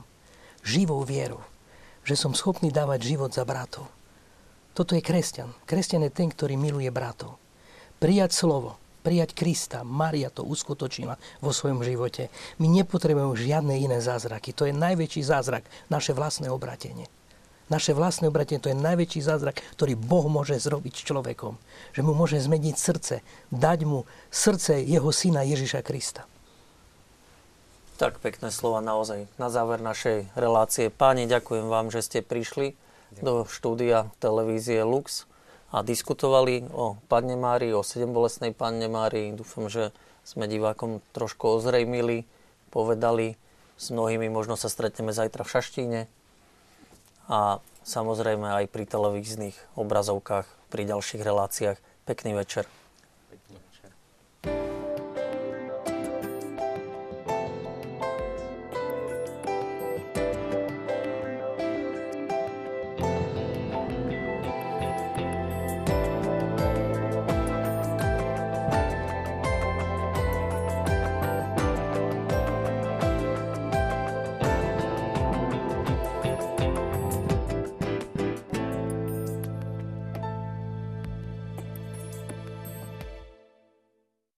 [0.63, 1.43] Živou vierou.
[2.07, 3.89] Že som schopný dávať život za bratov.
[4.71, 5.51] Toto je kresťan.
[5.67, 7.35] Kresťan je ten, ktorý miluje bratov.
[7.99, 9.87] Prijať slovo prijať Krista.
[9.87, 12.27] Maria to uskutočnila vo svojom živote.
[12.59, 14.51] My nepotrebujeme žiadne iné zázraky.
[14.55, 17.07] To je najväčší zázrak, naše vlastné obratenie.
[17.69, 21.53] Naše vlastné obratenie to je najväčší zázrak, ktorý Boh môže zrobiť s človekom.
[21.93, 23.15] Že mu môže zmeniť srdce,
[23.53, 26.25] dať mu srdce jeho syna Ježiša Krista.
[28.01, 30.89] Tak pekné slova naozaj na záver našej relácie.
[30.89, 33.21] Páni, ďakujem vám, že ste prišli ďakujem.
[33.21, 35.28] do štúdia televízie Lux
[35.69, 39.33] a diskutovali o Panne Márii, o sedembolesnej Panne Márii.
[39.37, 39.93] Dúfam, že
[40.25, 42.25] sme divákom trošku ozrejmili,
[42.73, 43.37] povedali.
[43.79, 46.01] S mnohými možno sa stretneme zajtra v Šaštíne
[47.31, 51.77] a samozrejme aj pri televíznych obrazovkách, pri ďalších reláciách.
[52.03, 52.78] Pekný večer.